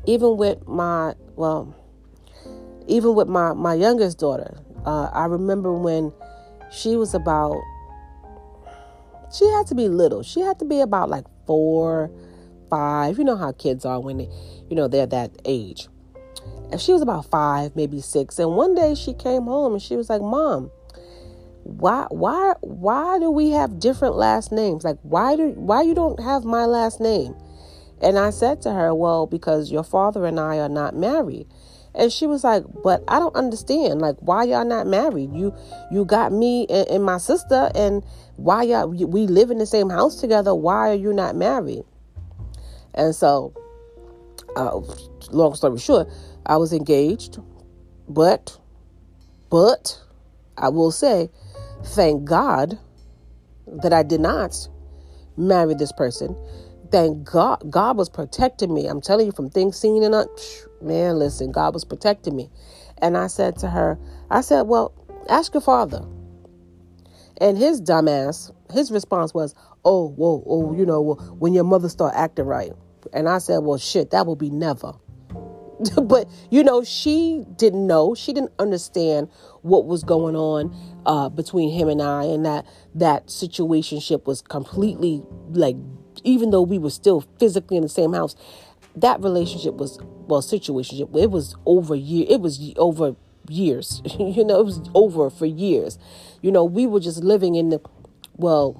even 0.06 0.36
with 0.36 0.66
my 0.68 1.14
well 1.34 1.74
even 2.86 3.14
with 3.14 3.28
my 3.28 3.52
my 3.54 3.74
youngest 3.74 4.18
daughter 4.18 4.58
uh, 4.84 5.08
i 5.12 5.24
remember 5.24 5.72
when 5.72 6.12
she 6.70 6.96
was 6.96 7.14
about 7.14 7.56
she 9.36 9.46
had 9.50 9.66
to 9.66 9.74
be 9.74 9.88
little 9.88 10.22
she 10.22 10.40
had 10.40 10.58
to 10.58 10.64
be 10.64 10.80
about 10.80 11.08
like 11.10 11.24
four 11.46 12.10
five. 12.68 13.18
You 13.18 13.24
know 13.24 13.36
how 13.36 13.52
kids 13.52 13.84
are 13.84 14.00
when 14.00 14.18
they, 14.18 14.28
you 14.68 14.76
know, 14.76 14.88
they're 14.88 15.06
that 15.06 15.30
age. 15.44 15.88
And 16.70 16.80
she 16.80 16.92
was 16.92 17.02
about 17.02 17.26
five, 17.26 17.76
maybe 17.76 18.00
six. 18.00 18.38
And 18.38 18.56
one 18.56 18.74
day 18.74 18.94
she 18.94 19.14
came 19.14 19.44
home 19.44 19.74
and 19.74 19.82
she 19.82 19.96
was 19.96 20.10
like, 20.10 20.20
Mom, 20.20 20.70
why 21.62 22.06
why 22.10 22.54
why 22.60 23.18
do 23.18 23.30
we 23.30 23.50
have 23.50 23.80
different 23.80 24.16
last 24.16 24.52
names? 24.52 24.84
Like 24.84 24.98
why 25.02 25.36
do 25.36 25.50
why 25.50 25.82
you 25.82 25.94
don't 25.94 26.20
have 26.20 26.44
my 26.44 26.64
last 26.64 27.00
name? 27.00 27.34
And 28.00 28.18
I 28.18 28.30
said 28.30 28.60
to 28.62 28.72
her, 28.72 28.94
Well, 28.94 29.26
because 29.26 29.72
your 29.72 29.84
father 29.84 30.26
and 30.26 30.38
I 30.38 30.58
are 30.58 30.68
not 30.68 30.94
married. 30.94 31.46
And 31.96 32.12
she 32.12 32.26
was 32.26 32.44
like, 32.44 32.64
"But 32.82 33.02
I 33.08 33.18
don't 33.18 33.34
understand. 33.34 34.00
Like, 34.00 34.16
why 34.20 34.44
y'all 34.44 34.64
not 34.64 34.86
married? 34.86 35.32
You, 35.32 35.54
you 35.90 36.04
got 36.04 36.32
me 36.32 36.66
and, 36.68 36.86
and 36.88 37.04
my 37.04 37.18
sister, 37.18 37.70
and 37.74 38.04
why 38.36 38.64
y'all 38.64 38.88
we 38.88 39.26
live 39.26 39.50
in 39.50 39.58
the 39.58 39.66
same 39.66 39.88
house 39.88 40.20
together? 40.20 40.54
Why 40.54 40.90
are 40.90 40.94
you 40.94 41.12
not 41.12 41.36
married?" 41.36 41.84
And 42.94 43.14
so, 43.14 43.52
uh, 44.56 44.80
long 45.30 45.54
story 45.54 45.78
short, 45.78 46.08
I 46.46 46.56
was 46.56 46.72
engaged, 46.72 47.38
but, 48.08 48.58
but 49.50 50.00
I 50.56 50.70
will 50.70 50.90
say, 50.90 51.30
thank 51.84 52.24
God 52.24 52.78
that 53.66 53.92
I 53.92 54.02
did 54.02 54.20
not 54.20 54.68
marry 55.36 55.74
this 55.74 55.92
person. 55.92 56.36
Thank 56.90 57.24
God, 57.24 57.70
God 57.70 57.96
was 57.96 58.08
protecting 58.08 58.72
me. 58.72 58.86
I'm 58.86 59.00
telling 59.00 59.26
you 59.26 59.32
from 59.32 59.50
things 59.50 59.76
seen 59.76 60.02
and 60.02 60.14
un- 60.14 60.28
man, 60.82 61.18
listen, 61.18 61.52
God 61.52 61.74
was 61.74 61.84
protecting 61.84 62.36
me. 62.36 62.50
And 63.02 63.16
I 63.16 63.26
said 63.26 63.56
to 63.58 63.68
her, 63.68 63.98
I 64.30 64.40
said, 64.40 64.62
well, 64.62 64.92
ask 65.28 65.52
your 65.54 65.60
father. 65.60 66.04
And 67.38 67.58
his 67.58 67.80
dumbass, 67.82 68.52
his 68.72 68.90
response 68.90 69.34
was, 69.34 69.54
oh, 69.84 70.08
whoa, 70.08 70.42
oh, 70.46 70.74
you 70.74 70.86
know, 70.86 71.14
when 71.38 71.52
your 71.52 71.64
mother 71.64 71.88
start 71.88 72.14
acting 72.16 72.46
right. 72.46 72.72
And 73.12 73.28
I 73.28 73.38
said, 73.38 73.58
well, 73.58 73.78
shit, 73.78 74.10
that 74.10 74.26
will 74.26 74.36
be 74.36 74.50
never. 74.50 74.94
but 76.02 76.28
you 76.50 76.64
know, 76.64 76.82
she 76.82 77.44
didn't 77.56 77.86
know. 77.86 78.14
She 78.14 78.32
didn't 78.32 78.52
understand 78.58 79.28
what 79.62 79.86
was 79.86 80.04
going 80.04 80.36
on 80.36 80.74
uh, 81.04 81.28
between 81.28 81.70
him 81.70 81.88
and 81.88 82.00
I, 82.00 82.24
and 82.24 82.44
that 82.46 82.66
that 82.94 83.26
situationship 83.26 84.26
was 84.26 84.40
completely 84.42 85.22
like, 85.50 85.76
even 86.24 86.50
though 86.50 86.62
we 86.62 86.78
were 86.78 86.90
still 86.90 87.24
physically 87.38 87.76
in 87.76 87.82
the 87.82 87.88
same 87.88 88.12
house, 88.14 88.36
that 88.96 89.20
relationship 89.20 89.74
was 89.74 89.98
well, 90.26 90.42
situationship. 90.42 91.14
It 91.16 91.30
was 91.30 91.54
over 91.66 91.94
year. 91.94 92.26
It 92.28 92.40
was 92.40 92.72
over 92.76 93.14
years. 93.48 94.02
you 94.18 94.44
know, 94.44 94.58
it 94.58 94.64
was 94.64 94.80
over 94.94 95.30
for 95.30 95.46
years. 95.46 95.98
You 96.42 96.50
know, 96.50 96.64
we 96.64 96.86
were 96.86 97.00
just 97.00 97.22
living 97.22 97.54
in 97.54 97.68
the 97.68 97.80
well, 98.36 98.74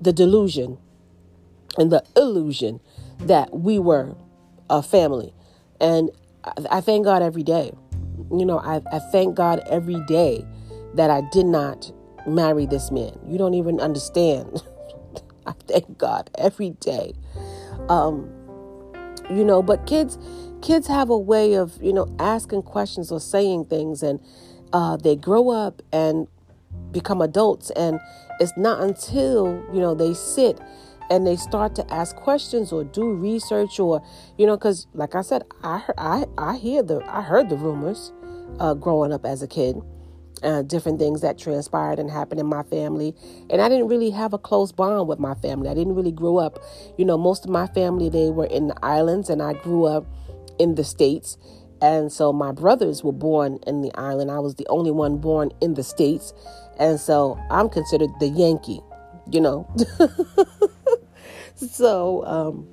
the 0.00 0.12
delusion 0.12 0.78
and 1.78 1.90
the 1.92 2.04
illusion 2.16 2.80
that 3.18 3.52
we 3.52 3.78
were 3.78 4.16
a 4.70 4.82
family. 4.82 5.34
And 5.80 6.10
I, 6.44 6.52
I 6.70 6.80
thank 6.80 7.04
God 7.04 7.22
every 7.22 7.42
day. 7.42 7.72
You 8.30 8.46
know, 8.46 8.58
I, 8.58 8.80
I 8.92 8.98
thank 9.10 9.34
God 9.34 9.62
every 9.70 10.02
day 10.06 10.44
that 10.94 11.10
I 11.10 11.22
did 11.32 11.46
not 11.46 11.92
marry 12.26 12.66
this 12.66 12.90
man. 12.90 13.18
You 13.26 13.38
don't 13.38 13.54
even 13.54 13.80
understand. 13.80 14.62
I 15.46 15.52
thank 15.66 15.98
God 15.98 16.30
every 16.38 16.70
day. 16.70 17.14
Um, 17.88 18.30
you 19.36 19.44
know, 19.44 19.62
but 19.62 19.86
kids 19.86 20.18
kids 20.60 20.86
have 20.86 21.10
a 21.10 21.18
way 21.18 21.54
of, 21.54 21.82
you 21.82 21.92
know, 21.92 22.14
asking 22.18 22.62
questions 22.62 23.10
or 23.10 23.20
saying 23.20 23.64
things 23.64 24.02
and 24.02 24.20
uh, 24.72 24.96
they 24.96 25.16
grow 25.16 25.50
up 25.50 25.82
and 25.92 26.28
become 26.92 27.20
adults 27.20 27.70
and 27.70 27.98
it's 28.40 28.52
not 28.56 28.80
until, 28.80 29.62
you 29.72 29.80
know, 29.80 29.94
they 29.94 30.14
sit 30.14 30.60
and 31.10 31.26
they 31.26 31.36
start 31.36 31.74
to 31.74 31.92
ask 31.92 32.16
questions 32.16 32.72
or 32.72 32.84
do 32.84 33.12
research 33.12 33.78
or 33.78 34.02
you 34.38 34.46
know 34.46 34.56
because 34.56 34.86
like 34.94 35.14
i 35.14 35.20
said 35.20 35.42
i 35.62 35.82
i 35.98 36.24
i 36.38 36.56
hear 36.56 36.82
the 36.82 37.02
i 37.06 37.20
heard 37.20 37.50
the 37.50 37.56
rumors 37.56 38.12
uh, 38.60 38.72
growing 38.72 39.12
up 39.12 39.26
as 39.26 39.42
a 39.42 39.46
kid 39.46 39.76
uh, 40.42 40.62
different 40.62 40.98
things 40.98 41.20
that 41.20 41.38
transpired 41.38 41.98
and 41.98 42.10
happened 42.10 42.40
in 42.40 42.46
my 42.46 42.62
family. 42.64 43.14
And 43.50 43.60
i 43.60 43.68
didn't 43.68 43.88
really 43.88 44.10
have 44.10 44.32
a 44.32 44.38
close 44.38 44.72
bond 44.72 45.08
with 45.08 45.18
my 45.18 45.34
family. 45.34 45.68
I 45.68 45.74
didn't 45.74 45.94
really 45.94 46.12
grow 46.12 46.38
up 46.38 46.58
you 46.98 47.04
know 47.04 47.18
most 47.18 47.44
of 47.44 47.50
my 47.50 47.66
family 47.68 48.08
they 48.08 48.30
were 48.30 48.46
in 48.46 48.68
the 48.68 48.84
islands 48.84 49.30
and 49.30 49.42
i 49.42 49.52
grew 49.52 49.84
up 49.84 50.06
in 50.58 50.74
the 50.74 50.84
states. 50.84 51.38
And 51.80 52.12
so 52.12 52.32
my 52.32 52.52
brothers 52.52 53.02
were 53.02 53.12
born 53.12 53.58
in 53.66 53.82
the 53.82 53.92
island. 53.96 54.30
I 54.30 54.38
was 54.38 54.54
the 54.54 54.66
only 54.68 54.92
one 54.92 55.18
born 55.18 55.50
in 55.60 55.74
the 55.74 55.82
states. 55.82 56.32
And 56.78 56.98
so 57.00 57.38
i'm 57.50 57.68
considered 57.68 58.10
the 58.20 58.28
yankee 58.28 58.80
you 59.30 59.40
know. 59.40 59.68
So 61.56 62.24
um, 62.26 62.66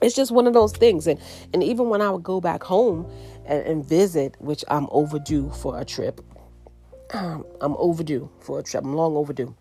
it's 0.00 0.14
just 0.14 0.32
one 0.32 0.46
of 0.46 0.54
those 0.54 0.72
things. 0.72 1.06
And, 1.06 1.20
and 1.52 1.62
even 1.62 1.88
when 1.88 2.00
I 2.00 2.10
would 2.10 2.22
go 2.22 2.40
back 2.40 2.62
home 2.62 3.10
and, 3.46 3.64
and 3.66 3.84
visit, 3.84 4.36
which 4.38 4.64
I'm 4.68 4.86
overdue 4.90 5.50
for 5.50 5.78
a 5.78 5.84
trip, 5.84 6.20
I'm 7.60 7.76
overdue 7.78 8.30
for 8.40 8.58
a 8.58 8.62
trip. 8.62 8.84
I'm 8.84 8.94
long 8.94 9.16
overdue. 9.16 9.54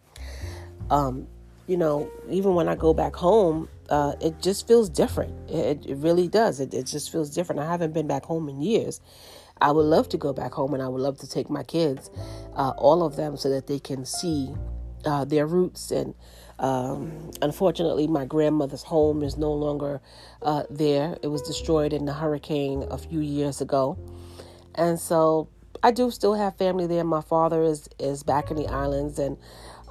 Um, 0.89 1.27
you 1.67 1.77
know, 1.77 2.11
even 2.29 2.55
when 2.55 2.67
I 2.67 2.75
go 2.75 2.93
back 2.93 3.15
home, 3.15 3.69
uh, 3.89 4.13
it 4.21 4.41
just 4.41 4.67
feels 4.67 4.89
different. 4.89 5.49
It, 5.49 5.85
it 5.85 5.95
really 5.97 6.27
does. 6.27 6.59
It, 6.59 6.73
it 6.73 6.85
just 6.85 7.11
feels 7.11 7.29
different. 7.29 7.61
I 7.61 7.65
haven't 7.65 7.93
been 7.93 8.07
back 8.07 8.25
home 8.25 8.49
in 8.49 8.61
years. 8.61 8.99
I 9.61 9.71
would 9.71 9.85
love 9.85 10.09
to 10.09 10.17
go 10.17 10.33
back 10.33 10.51
home 10.53 10.73
and 10.73 10.83
I 10.83 10.87
would 10.87 11.01
love 11.01 11.19
to 11.19 11.29
take 11.29 11.49
my 11.49 11.63
kids, 11.63 12.09
uh, 12.55 12.71
all 12.71 13.03
of 13.03 13.15
them, 13.15 13.37
so 13.37 13.49
that 13.49 13.67
they 13.67 13.79
can 13.79 14.03
see 14.05 14.53
uh, 15.05 15.23
their 15.25 15.47
roots 15.47 15.91
and 15.91 16.15
um, 16.59 17.31
unfortunately, 17.41 18.07
my 18.07 18.25
grandmother's 18.25 18.83
home 18.83 19.23
is 19.23 19.37
no 19.37 19.51
longer 19.51 20.01
uh, 20.41 20.63
there. 20.69 21.17
It 21.21 21.27
was 21.27 21.41
destroyed 21.41 21.93
in 21.93 22.05
the 22.05 22.13
hurricane 22.13 22.85
a 22.89 22.97
few 22.97 23.19
years 23.19 23.59
ago. 23.59 23.97
And 24.75 24.99
so, 24.99 25.49
I 25.81 25.91
do 25.91 26.11
still 26.11 26.33
have 26.33 26.57
family 26.57 26.87
there. 26.87 27.03
My 27.03 27.21
father 27.21 27.63
is 27.63 27.89
is 27.99 28.23
back 28.23 28.51
in 28.51 28.57
the 28.57 28.67
islands, 28.67 29.19
and 29.19 29.37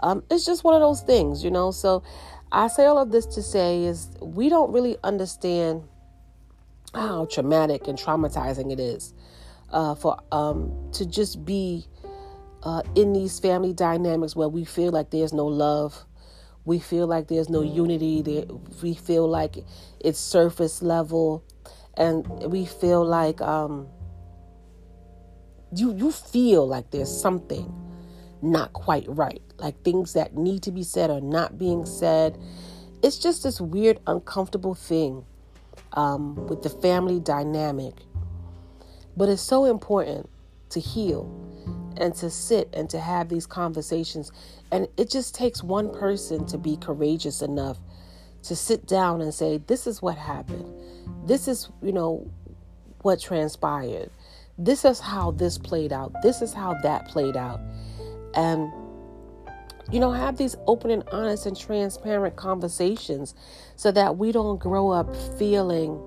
um, 0.03 0.23
it's 0.31 0.45
just 0.45 0.65
one 0.65 0.75
of 0.75 0.81
those 0.81 1.03
things, 1.03 1.43
you 1.43 1.51
know. 1.51 1.71
So 1.71 2.03
I 2.51 2.69
say 2.69 2.87
all 2.87 2.99
of 2.99 3.11
this 3.11 3.27
to 3.27 3.43
say 3.43 3.85
is 3.85 4.11
we 4.21 4.49
don't 4.49 4.73
really 4.73 4.97
understand 5.03 5.85
how 6.95 7.27
traumatic 7.27 7.89
and 7.89 7.99
traumatizing 7.99 8.71
it 8.71 8.79
is 8.79 9.15
uh, 9.71 9.95
for 9.95 10.19
um, 10.31 10.91
to 10.93 11.07
just 11.07 11.45
be 11.45 11.87
uh, 12.63 12.83
in 12.95 13.13
these 13.13 13.41
family 13.41 13.73
dynamics 13.73 14.37
where 14.37 14.49
we 14.49 14.65
feel 14.65 14.93
like 14.93 15.11
there's 15.11 15.33
no 15.33 15.47
love, 15.47 16.05
we 16.65 16.79
feel 16.79 17.07
like 17.07 17.29
there's 17.29 17.49
no 17.49 17.63
unity, 17.63 18.23
there, 18.23 18.45
we 18.83 18.95
feel 18.95 19.27
like 19.27 19.57
it's 20.01 20.19
surface 20.19 20.83
level, 20.83 21.43
and 21.95 22.27
we 22.51 22.65
feel 22.65 23.05
like 23.05 23.41
um, 23.41 23.89
you 25.75 25.95
you 25.95 26.13
feel 26.13 26.67
like 26.67 26.91
there's 26.91 27.15
something 27.15 27.73
not 28.43 28.73
quite 28.73 29.07
right, 29.09 29.43
like 29.59 29.81
things 29.83 30.15
that 30.15 30.37
need 30.37 30.63
to 30.65 30.73
be 30.73 30.83
said 30.83 31.11
are 31.11 31.21
not 31.21 31.59
being 31.59 31.87
said. 31.87 32.39
It's 33.03 33.19
just 33.19 33.43
this 33.43 33.61
weird, 33.61 34.01
uncomfortable 34.07 34.75
thing 34.75 35.25
um, 35.93 36.47
with 36.47 36.63
the 36.63 36.71
family 36.71 37.21
dynamic. 37.21 37.95
But 39.17 39.29
it's 39.29 39.43
so 39.43 39.65
important 39.67 40.29
to 40.71 40.81
heal 40.81 41.31
and 41.97 42.15
to 42.17 42.31
sit 42.31 42.69
and 42.73 42.89
to 42.91 42.99
have 42.99 43.29
these 43.29 43.47
conversations. 43.47 44.33
And 44.71 44.89
it 44.97 45.11
just 45.11 45.35
takes 45.35 45.63
one 45.63 45.93
person 45.93 46.47
to 46.47 46.59
be 46.59 46.77
courageous 46.77 47.43
enough 47.43 47.79
to 48.45 48.57
sit 48.57 48.87
down 48.87 49.21
and 49.21 49.33
say, 49.33 49.59
This 49.59 49.87
is 49.87 50.03
what 50.03 50.17
happened. 50.17 50.67
This 51.27 51.47
is, 51.47 51.69
you 51.83 51.93
know, 51.93 52.29
what 53.03 53.21
transpired. 53.21 54.11
This 54.59 54.85
is 54.85 55.01
how 55.01 55.31
this 55.33 55.59
played 55.59 55.93
out. 55.93 56.13
This 56.23 56.43
is 56.43 56.53
how 56.53 56.75
that 56.83 57.09
played 57.09 57.37
out. 57.37 57.61
And, 58.35 58.71
you 59.91 59.99
know, 60.01 60.13
have 60.13 60.37
these 60.37 60.57
open 60.67 60.91
and 60.91 61.05
honest 61.11 61.47
and 61.47 61.57
transparent 61.57 62.37
conversations 62.37 63.35
so 63.77 63.91
that 63.93 64.17
we 64.17 64.33
don't 64.33 64.59
grow 64.59 64.91
up 64.91 65.15
feeling 65.39 66.01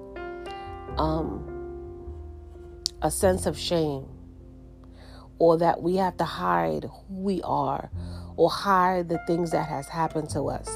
um, 0.97 1.55
a 3.01 3.11
sense 3.11 3.45
of 3.45 3.57
shame 3.57 4.05
or 5.39 5.57
that 5.57 5.81
we 5.81 5.95
have 5.97 6.17
to 6.17 6.23
hide 6.23 6.83
who 6.83 7.15
we 7.15 7.41
are 7.43 7.89
or 8.37 8.49
hide 8.49 9.09
the 9.09 9.19
things 9.27 9.51
that 9.51 9.67
has 9.67 9.87
happened 9.87 10.29
to 10.29 10.43
us 10.47 10.69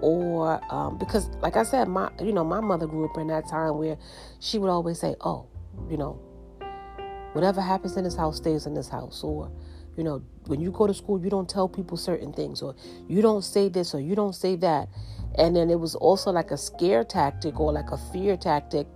or 0.00 0.60
um, 0.72 0.98
because 0.98 1.28
like 1.40 1.56
i 1.56 1.62
said 1.62 1.88
my 1.88 2.10
you 2.20 2.32
know 2.32 2.44
my 2.44 2.60
mother 2.60 2.86
grew 2.86 3.08
up 3.08 3.16
in 3.16 3.26
that 3.26 3.48
time 3.48 3.78
where 3.78 3.96
she 4.40 4.58
would 4.58 4.70
always 4.70 4.98
say 4.98 5.14
oh 5.22 5.46
you 5.90 5.96
know 5.96 6.20
whatever 7.34 7.60
happens 7.60 7.96
in 7.96 8.04
this 8.04 8.16
house 8.16 8.38
stays 8.38 8.66
in 8.66 8.74
this 8.74 8.88
house. 8.88 9.22
Or 9.22 9.50
you 9.96 10.04
know 10.04 10.22
when 10.46 10.60
you 10.60 10.72
go 10.72 10.86
to 10.86 10.94
school 10.94 11.22
you 11.22 11.30
don't 11.30 11.48
tell 11.48 11.68
people 11.68 11.96
certain 11.96 12.32
things. 12.32 12.62
Or 12.62 12.74
you 13.08 13.22
don't 13.22 13.42
say 13.42 13.68
this 13.68 13.94
or 13.94 14.00
you 14.00 14.14
don't 14.14 14.34
say 14.34 14.56
that. 14.56 14.88
And 15.36 15.54
then 15.54 15.68
it 15.70 15.78
was 15.78 15.94
also 15.94 16.30
like 16.30 16.50
a 16.50 16.56
scare 16.56 17.04
tactic 17.04 17.60
or 17.60 17.72
like 17.72 17.90
a 17.90 17.98
fear 18.12 18.36
tactic 18.36 18.86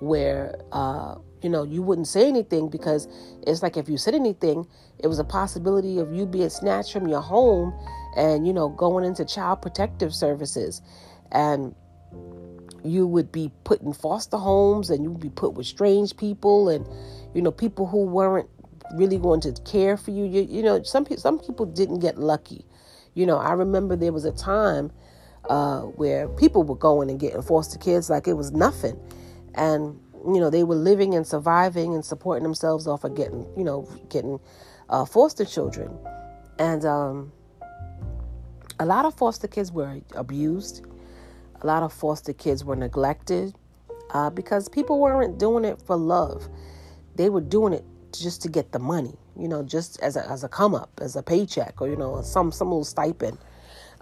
where 0.00 0.56
uh, 0.72 1.16
you 1.42 1.50
know, 1.50 1.64
you 1.64 1.82
wouldn't 1.82 2.06
say 2.06 2.28
anything 2.28 2.68
because 2.68 3.08
it's 3.46 3.62
like 3.62 3.76
if 3.76 3.88
you 3.88 3.98
said 3.98 4.14
anything, 4.14 4.66
it 4.98 5.08
was 5.08 5.18
a 5.18 5.24
possibility 5.24 5.98
of 5.98 6.12
you 6.12 6.24
being 6.24 6.50
snatched 6.50 6.92
from 6.92 7.08
your 7.08 7.20
home 7.20 7.74
and, 8.16 8.46
you 8.46 8.52
know, 8.52 8.68
going 8.68 9.04
into 9.04 9.24
child 9.24 9.60
protective 9.60 10.14
services. 10.14 10.80
And 11.32 11.74
you 12.84 13.06
would 13.06 13.30
be 13.32 13.50
put 13.64 13.80
in 13.82 13.92
foster 13.92 14.36
homes 14.36 14.90
and 14.90 15.02
you 15.04 15.10
would 15.10 15.20
be 15.20 15.30
put 15.30 15.54
with 15.54 15.66
strange 15.66 16.16
people 16.16 16.68
and, 16.68 16.86
you 17.34 17.42
know, 17.42 17.50
people 17.50 17.86
who 17.86 18.04
weren't 18.04 18.48
really 18.94 19.18
going 19.18 19.40
to 19.40 19.52
care 19.64 19.96
for 19.96 20.10
you. 20.10 20.24
You, 20.24 20.42
you 20.42 20.62
know, 20.62 20.82
some, 20.82 21.06
some 21.16 21.38
people 21.38 21.66
didn't 21.66 22.00
get 22.00 22.18
lucky. 22.18 22.64
You 23.14 23.26
know, 23.26 23.38
I 23.38 23.52
remember 23.52 23.96
there 23.96 24.12
was 24.12 24.24
a 24.24 24.32
time 24.32 24.90
uh, 25.48 25.80
where 25.80 26.28
people 26.28 26.62
were 26.62 26.76
going 26.76 27.10
and 27.10 27.18
getting 27.20 27.42
foster 27.42 27.78
kids 27.78 28.10
like 28.10 28.26
it 28.26 28.34
was 28.34 28.52
nothing. 28.52 28.98
And 29.54 29.98
you 30.26 30.40
know 30.40 30.50
they 30.50 30.64
were 30.64 30.76
living 30.76 31.14
and 31.14 31.26
surviving 31.26 31.94
and 31.94 32.04
supporting 32.04 32.42
themselves 32.42 32.86
off 32.86 33.04
of 33.04 33.14
getting 33.14 33.46
you 33.56 33.64
know 33.64 33.88
getting 34.08 34.38
uh, 34.88 35.04
foster 35.04 35.44
children 35.44 35.90
and 36.58 36.84
um, 36.84 37.32
a 38.78 38.84
lot 38.84 39.04
of 39.04 39.14
foster 39.14 39.48
kids 39.48 39.72
were 39.72 40.00
abused 40.14 40.86
a 41.62 41.66
lot 41.66 41.82
of 41.82 41.92
foster 41.92 42.32
kids 42.32 42.64
were 42.64 42.76
neglected 42.76 43.54
uh, 44.10 44.30
because 44.30 44.68
people 44.68 44.98
weren't 44.98 45.38
doing 45.38 45.64
it 45.64 45.80
for 45.80 45.96
love. 45.96 46.48
They 47.16 47.30
were 47.30 47.40
doing 47.40 47.72
it 47.72 47.84
just 48.12 48.42
to 48.42 48.48
get 48.48 48.72
the 48.72 48.78
money 48.78 49.16
you 49.36 49.48
know 49.48 49.62
just 49.62 49.98
as 50.00 50.16
a, 50.16 50.30
as 50.30 50.44
a 50.44 50.48
come 50.48 50.74
up 50.74 50.90
as 51.00 51.16
a 51.16 51.22
paycheck 51.22 51.80
or 51.80 51.88
you 51.88 51.96
know 51.96 52.22
some 52.22 52.52
some 52.52 52.68
little 52.68 52.84
stipend. 52.84 53.38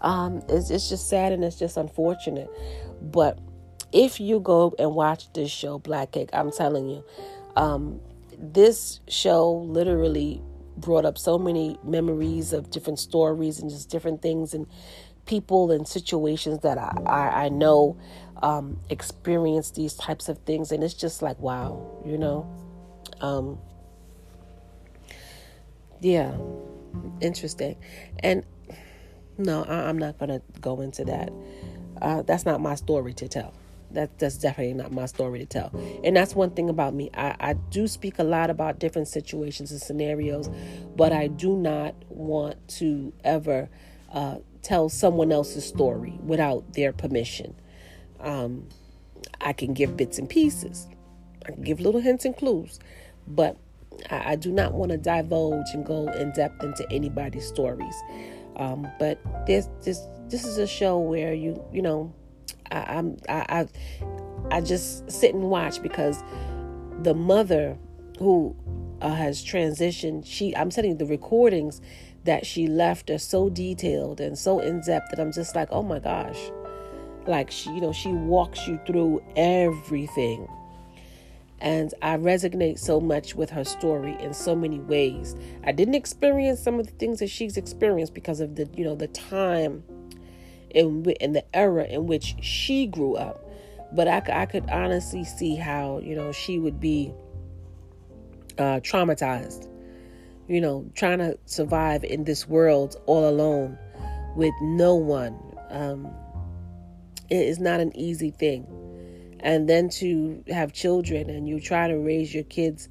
Um, 0.00 0.42
it's, 0.48 0.70
it's 0.70 0.88
just 0.88 1.11
sad 1.11 1.32
and 1.32 1.44
it's 1.44 1.58
just 1.58 1.76
unfortunate. 1.76 2.50
But 3.02 3.38
if 3.92 4.18
you 4.18 4.40
go 4.40 4.74
and 4.78 4.94
watch 4.94 5.30
this 5.34 5.50
show, 5.50 5.78
Black 5.78 6.12
Cake, 6.12 6.30
I'm 6.32 6.50
telling 6.50 6.88
you, 6.88 7.04
um, 7.54 8.00
this 8.38 9.00
show 9.08 9.52
literally 9.52 10.42
brought 10.78 11.04
up 11.04 11.18
so 11.18 11.38
many 11.38 11.78
memories 11.84 12.54
of 12.54 12.70
different 12.70 12.98
stories 12.98 13.58
and 13.58 13.68
just 13.68 13.90
different 13.90 14.22
things. 14.22 14.54
And 14.54 14.66
people 15.30 15.70
and 15.70 15.86
situations 15.86 16.58
that 16.58 16.76
I, 16.76 16.92
I, 17.06 17.44
I 17.44 17.48
know 17.50 17.96
um, 18.42 18.80
experience 18.90 19.70
these 19.70 19.94
types 19.94 20.28
of 20.28 20.38
things. 20.38 20.72
And 20.72 20.82
it's 20.82 20.92
just 20.92 21.22
like, 21.22 21.38
wow, 21.38 22.02
you 22.04 22.18
know? 22.18 22.52
Um, 23.20 23.56
yeah, 26.00 26.36
interesting. 27.20 27.76
And 28.18 28.44
no, 29.38 29.62
I, 29.62 29.88
am 29.88 29.98
not 29.98 30.18
going 30.18 30.30
to 30.30 30.42
go 30.60 30.80
into 30.80 31.04
that. 31.04 31.32
Uh, 32.02 32.22
that's 32.22 32.44
not 32.44 32.60
my 32.60 32.74
story 32.74 33.14
to 33.14 33.28
tell 33.28 33.54
that 33.92 34.18
that's 34.18 34.36
definitely 34.36 34.74
not 34.74 34.90
my 34.90 35.06
story 35.06 35.38
to 35.40 35.46
tell. 35.46 35.70
And 36.02 36.16
that's 36.16 36.34
one 36.34 36.50
thing 36.50 36.68
about 36.68 36.92
me. 36.92 37.10
I, 37.14 37.36
I 37.38 37.52
do 37.52 37.86
speak 37.86 38.18
a 38.18 38.24
lot 38.24 38.50
about 38.50 38.80
different 38.80 39.06
situations 39.06 39.70
and 39.70 39.80
scenarios, 39.80 40.50
but 40.96 41.12
I 41.12 41.28
do 41.28 41.56
not 41.56 41.94
want 42.08 42.66
to 42.78 43.12
ever 43.22 43.68
uh, 44.12 44.36
tell 44.62 44.88
someone 44.88 45.32
else's 45.32 45.64
story 45.64 46.18
without 46.24 46.74
their 46.74 46.92
permission. 46.92 47.54
Um, 48.20 48.68
I 49.40 49.52
can 49.52 49.74
give 49.74 49.96
bits 49.96 50.18
and 50.18 50.28
pieces. 50.28 50.88
I 51.46 51.52
can 51.52 51.62
give 51.62 51.80
little 51.80 52.00
hints 52.00 52.24
and 52.24 52.36
clues, 52.36 52.78
but 53.26 53.56
I, 54.11 54.32
I 54.32 54.36
do 54.36 54.52
not 54.52 54.72
want 54.72 54.92
to 54.92 54.98
divulge 54.98 55.66
and 55.72 55.84
go 55.84 56.08
in 56.08 56.32
depth 56.32 56.62
into 56.62 56.86
anybody's 56.90 57.46
stories. 57.46 57.94
Um, 58.56 58.88
but 58.98 59.18
this 59.46 59.68
this 59.82 60.00
this 60.28 60.44
is 60.44 60.58
a 60.58 60.66
show 60.66 60.98
where 60.98 61.32
you 61.32 61.62
you 61.72 61.82
know 61.82 62.12
I, 62.70 62.94
am 62.94 63.16
I, 63.28 63.46
I 63.48 64.56
I 64.56 64.61
just 64.61 65.11
sit 65.11 65.34
and 65.34 65.44
watch 65.44 65.82
because 65.82 66.22
the 67.02 67.14
mother 67.14 67.78
who 68.18 68.54
uh, 69.00 69.14
has 69.14 69.42
transitioned, 69.44 70.24
she 70.26 70.54
I'm 70.56 70.70
sending 70.70 70.98
the 70.98 71.06
recordings 71.06 71.80
that 72.24 72.46
she 72.46 72.66
left 72.66 73.10
are 73.10 73.18
so 73.18 73.48
detailed 73.48 74.20
and 74.20 74.38
so 74.38 74.60
in 74.60 74.80
depth 74.80 75.10
that 75.10 75.20
I'm 75.20 75.32
just 75.32 75.54
like, 75.54 75.68
oh 75.70 75.82
my 75.82 75.98
gosh, 75.98 76.38
like 77.26 77.50
she 77.50 77.70
you 77.70 77.80
know 77.80 77.92
she 77.92 78.10
walks 78.12 78.66
you 78.66 78.80
through 78.86 79.22
everything. 79.36 80.48
And 81.62 81.92
I 82.00 82.16
resonate 82.16 82.78
so 82.78 83.00
much 83.00 83.34
with 83.34 83.50
her 83.50 83.64
story 83.64 84.16
in 84.18 84.32
so 84.32 84.56
many 84.56 84.80
ways. 84.80 85.36
I 85.62 85.72
didn't 85.72 85.94
experience 85.94 86.58
some 86.60 86.80
of 86.80 86.86
the 86.86 86.92
things 86.92 87.18
that 87.18 87.28
she's 87.28 87.58
experienced 87.58 88.14
because 88.14 88.40
of 88.40 88.54
the, 88.54 88.66
you 88.74 88.82
know, 88.82 88.94
the 88.94 89.08
time 89.08 89.84
in, 90.70 91.04
in 91.20 91.32
the 91.32 91.44
era 91.54 91.84
in 91.84 92.06
which 92.06 92.36
she 92.40 92.86
grew 92.86 93.14
up. 93.16 93.44
But 93.92 94.08
I, 94.08 94.22
I 94.32 94.46
could 94.46 94.70
honestly 94.70 95.24
see 95.24 95.56
how, 95.56 95.98
you 95.98 96.14
know, 96.14 96.32
she 96.32 96.58
would 96.58 96.80
be 96.80 97.12
uh, 98.56 98.80
traumatized, 98.80 99.68
you 100.51 100.61
know, 100.61 100.84
trying 100.96 101.18
to 101.18 101.38
survive 101.46 102.03
in 102.03 102.24
this 102.24 102.48
world 102.48 102.96
all 103.07 103.28
alone 103.28 103.78
with 104.34 104.53
no 104.61 104.96
one. 104.96 105.38
Um, 105.68 106.12
it 107.30 107.46
is 107.46 107.61
not 107.61 107.78
an 107.78 107.96
easy 107.96 108.32
thing. 108.32 108.66
And 109.38 109.68
then 109.68 109.88
to 109.90 110.42
have 110.48 110.72
children 110.72 111.30
and 111.30 111.48
you 111.48 111.61
try 111.61 111.86
to 111.86 111.96
raise 111.96 112.34
your 112.34 112.42
kids 112.42 112.88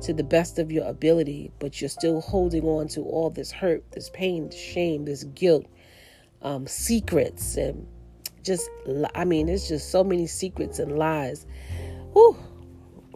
to 0.00 0.12
the 0.12 0.24
best 0.24 0.58
of 0.58 0.72
your 0.72 0.84
ability, 0.84 1.52
but 1.60 1.80
you're 1.80 1.88
still 1.88 2.20
holding 2.20 2.64
on 2.64 2.88
to 2.88 3.02
all 3.02 3.30
this 3.30 3.52
hurt, 3.52 3.84
this 3.92 4.10
pain, 4.10 4.48
this 4.48 4.58
shame, 4.58 5.04
this 5.04 5.22
guilt, 5.22 5.66
um, 6.42 6.66
secrets 6.66 7.56
and 7.56 7.86
just 8.42 8.68
I 9.14 9.24
mean, 9.24 9.48
it's 9.48 9.68
just 9.68 9.90
so 9.92 10.02
many 10.02 10.26
secrets 10.26 10.80
and 10.80 10.98
lies. 10.98 11.46
Whew, 12.14 12.36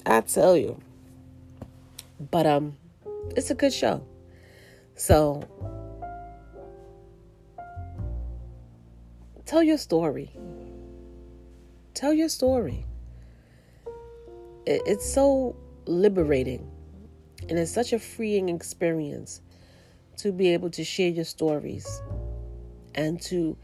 I 0.06 0.20
tell 0.20 0.56
you. 0.56 0.80
But 2.30 2.46
um, 2.46 2.76
it's 3.36 3.50
a 3.50 3.54
good 3.54 3.72
show. 3.72 4.04
So 4.94 5.42
tell 9.46 9.62
your 9.62 9.78
story. 9.78 10.30
Tell 11.94 12.12
your 12.12 12.28
story. 12.28 12.86
It, 14.66 14.82
it's 14.86 15.10
so 15.12 15.56
liberating 15.86 16.70
And 17.48 17.58
it's 17.58 17.72
such 17.72 17.92
a 17.92 17.98
freeing 17.98 18.48
experience 18.48 19.40
to 20.18 20.32
be 20.32 20.50
able 20.50 20.70
to 20.70 20.84
share 20.84 21.08
your 21.10 21.24
stories 21.24 22.02
and 22.94 23.20
to 23.22 23.56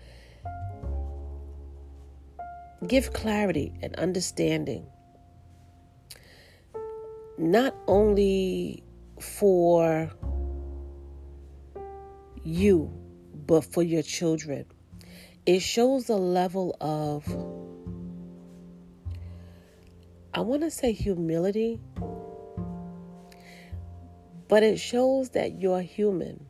give 2.87 3.13
clarity 3.13 3.73
and 3.83 3.95
understanding, 3.97 4.87
not 7.39 7.75
only 7.87 8.83
for 9.21 10.11
you, 12.43 12.93
but 13.47 13.63
for 13.65 13.83
your 13.83 14.03
children. 14.03 14.65
It 15.47 15.61
shows 15.61 16.09
a 16.09 16.17
level 16.17 16.77
of, 16.81 17.25
I 20.35 20.41
want 20.41 20.63
to 20.63 20.71
say 20.71 20.93
humility, 20.93 21.81
but 24.49 24.63
it 24.63 24.79
shows 24.79 25.31
that 25.31 25.61
you're 25.61 25.83
human, 25.83 26.47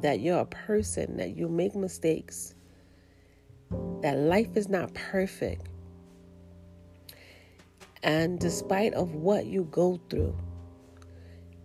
that 0.00 0.20
you're 0.20 0.40
a 0.40 0.46
person, 0.46 1.16
that 1.16 1.36
you 1.36 1.48
make 1.48 1.74
mistakes, 1.74 2.54
that 4.02 4.16
life 4.16 4.56
is 4.56 4.68
not 4.68 4.94
perfect. 4.94 5.68
And 8.02 8.38
despite 8.38 8.94
of 8.94 9.14
what 9.14 9.46
you 9.46 9.64
go 9.64 10.00
through, 10.08 10.36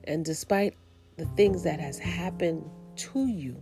and 0.05 0.25
despite 0.25 0.75
the 1.17 1.25
things 1.25 1.63
that 1.63 1.79
has 1.79 1.97
happened 1.99 2.69
to 2.95 3.27
you, 3.27 3.61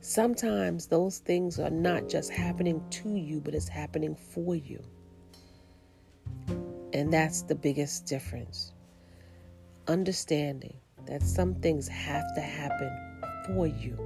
sometimes 0.00 0.86
those 0.86 1.18
things 1.18 1.58
are 1.58 1.70
not 1.70 2.08
just 2.08 2.30
happening 2.30 2.82
to 2.90 3.16
you, 3.16 3.40
but 3.40 3.54
it's 3.54 3.68
happening 3.68 4.14
for 4.14 4.54
you. 4.54 4.82
And 6.92 7.12
that's 7.12 7.42
the 7.42 7.54
biggest 7.54 8.06
difference. 8.06 8.72
Understanding 9.88 10.76
that 11.06 11.22
some 11.22 11.54
things 11.56 11.88
have 11.88 12.24
to 12.34 12.40
happen 12.40 12.90
for 13.46 13.66
you 13.66 13.98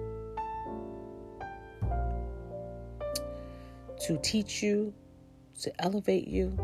to 4.01 4.17
teach 4.23 4.63
you, 4.63 4.95
to 5.61 5.73
elevate 5.83 6.29
you, 6.29 6.57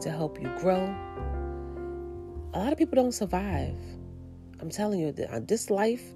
to 0.00 0.10
help 0.10 0.40
you 0.40 0.48
grow. 0.58 0.94
A 2.56 2.58
lot 2.58 2.72
of 2.72 2.78
people 2.78 2.96
don't 2.96 3.12
survive. 3.12 3.76
I'm 4.60 4.70
telling 4.70 4.98
you, 4.98 5.08
on 5.28 5.34
uh, 5.34 5.40
this 5.46 5.68
life, 5.68 6.14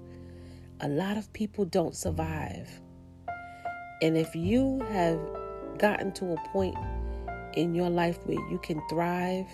a 0.79 0.89
lot 0.89 1.15
of 1.15 1.31
people 1.33 1.65
don't 1.65 1.95
survive. 1.95 2.67
And 4.01 4.17
if 4.17 4.35
you 4.35 4.79
have 4.89 5.19
gotten 5.77 6.11
to 6.13 6.33
a 6.33 6.37
point 6.49 6.75
in 7.53 7.75
your 7.75 7.91
life 7.91 8.17
where 8.25 8.39
you 8.49 8.57
can 8.57 8.81
thrive, 8.89 9.45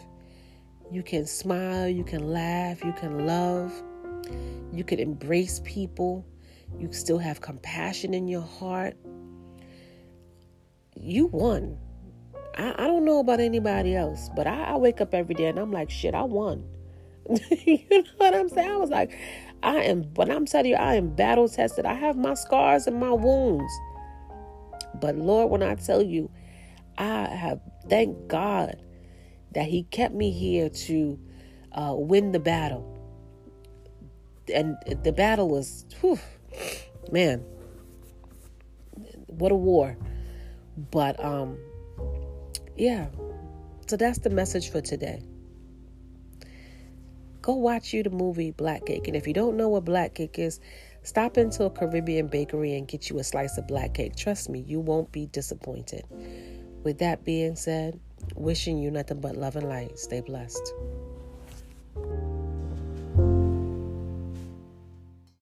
you 0.89 1.03
can 1.03 1.25
smile, 1.25 1.89
you 1.89 2.05
can 2.05 2.31
laugh, 2.31 2.81
you 2.85 2.93
can 2.93 3.27
love, 3.27 3.73
you 4.71 4.85
can 4.85 4.99
embrace 4.99 5.59
people, 5.65 6.25
you 6.79 6.93
still 6.93 7.17
have 7.17 7.41
compassion 7.41 8.13
in 8.13 8.29
your 8.29 8.43
heart, 8.43 8.95
you 10.95 11.25
won. 11.25 11.77
I, 12.57 12.73
I 12.77 12.87
don't 12.87 13.03
know 13.03 13.19
about 13.19 13.41
anybody 13.41 13.93
else, 13.93 14.29
but 14.37 14.47
I, 14.47 14.63
I 14.63 14.77
wake 14.77 15.01
up 15.01 15.13
every 15.13 15.35
day 15.35 15.47
and 15.47 15.59
I'm 15.59 15.73
like, 15.73 15.89
shit, 15.89 16.15
I 16.15 16.23
won. 16.23 16.65
you 17.65 17.85
know 17.89 18.03
what 18.17 18.35
I'm 18.35 18.49
saying? 18.49 18.69
I 18.69 18.77
was 18.77 18.89
like, 18.89 19.17
I 19.63 19.77
am, 19.83 20.03
but 20.03 20.29
I'm 20.29 20.45
telling 20.45 20.71
you, 20.71 20.75
I 20.75 20.95
am 20.95 21.09
battle 21.09 21.49
tested. 21.49 21.85
I 21.85 21.93
have 21.93 22.17
my 22.17 22.33
scars 22.33 22.87
and 22.87 22.99
my 22.99 23.11
wounds. 23.11 23.71
But 24.99 25.15
Lord, 25.15 25.51
when 25.51 25.63
I 25.63 25.75
tell 25.75 26.01
you, 26.01 26.29
I 26.97 27.27
have, 27.27 27.59
thank 27.89 28.27
God 28.27 28.81
that 29.53 29.65
He 29.65 29.83
kept 29.83 30.13
me 30.13 30.31
here 30.31 30.69
to 30.69 31.19
uh, 31.73 31.93
win 31.95 32.31
the 32.31 32.39
battle. 32.39 32.93
And 34.53 34.77
the 35.03 35.11
battle 35.11 35.49
was, 35.49 35.85
whew, 35.99 36.19
man, 37.11 37.43
what 39.27 39.51
a 39.51 39.55
war. 39.55 39.97
But 40.91 41.23
um 41.23 41.57
yeah. 42.75 43.07
So 43.87 43.97
that's 43.97 44.19
the 44.19 44.29
message 44.29 44.69
for 44.69 44.81
today. 44.81 45.21
Go 47.47 47.53
watch 47.53 47.93
you 47.93 48.03
the 48.03 48.09
movie 48.09 48.51
Black 48.51 48.87
Cake. 48.87 49.07
And 49.07 49.15
if 49.15 49.25
you 49.25 49.33
don't 49.33 49.55
know 49.55 49.69
what 49.69 49.85
Black 49.85 50.15
Cake 50.15 50.37
is, 50.37 50.59
stop 51.03 51.37
into 51.37 51.63
a 51.63 51.69
Caribbean 51.69 52.27
bakery 52.27 52.75
and 52.75 52.85
get 52.85 53.09
you 53.09 53.19
a 53.19 53.23
slice 53.23 53.57
of 53.57 53.69
black 53.69 53.93
cake. 53.93 54.17
Trust 54.17 54.49
me, 54.49 54.59
you 54.59 54.81
won't 54.81 55.13
be 55.13 55.27
disappointed. 55.27 56.03
With 56.83 56.97
that 56.97 57.23
being 57.23 57.55
said, 57.55 58.01
wishing 58.35 58.77
you 58.77 58.91
nothing 58.91 59.21
but 59.21 59.37
love 59.37 59.55
and 59.55 59.69
light. 59.69 59.97
Stay 59.97 60.19
blessed. 60.19 60.73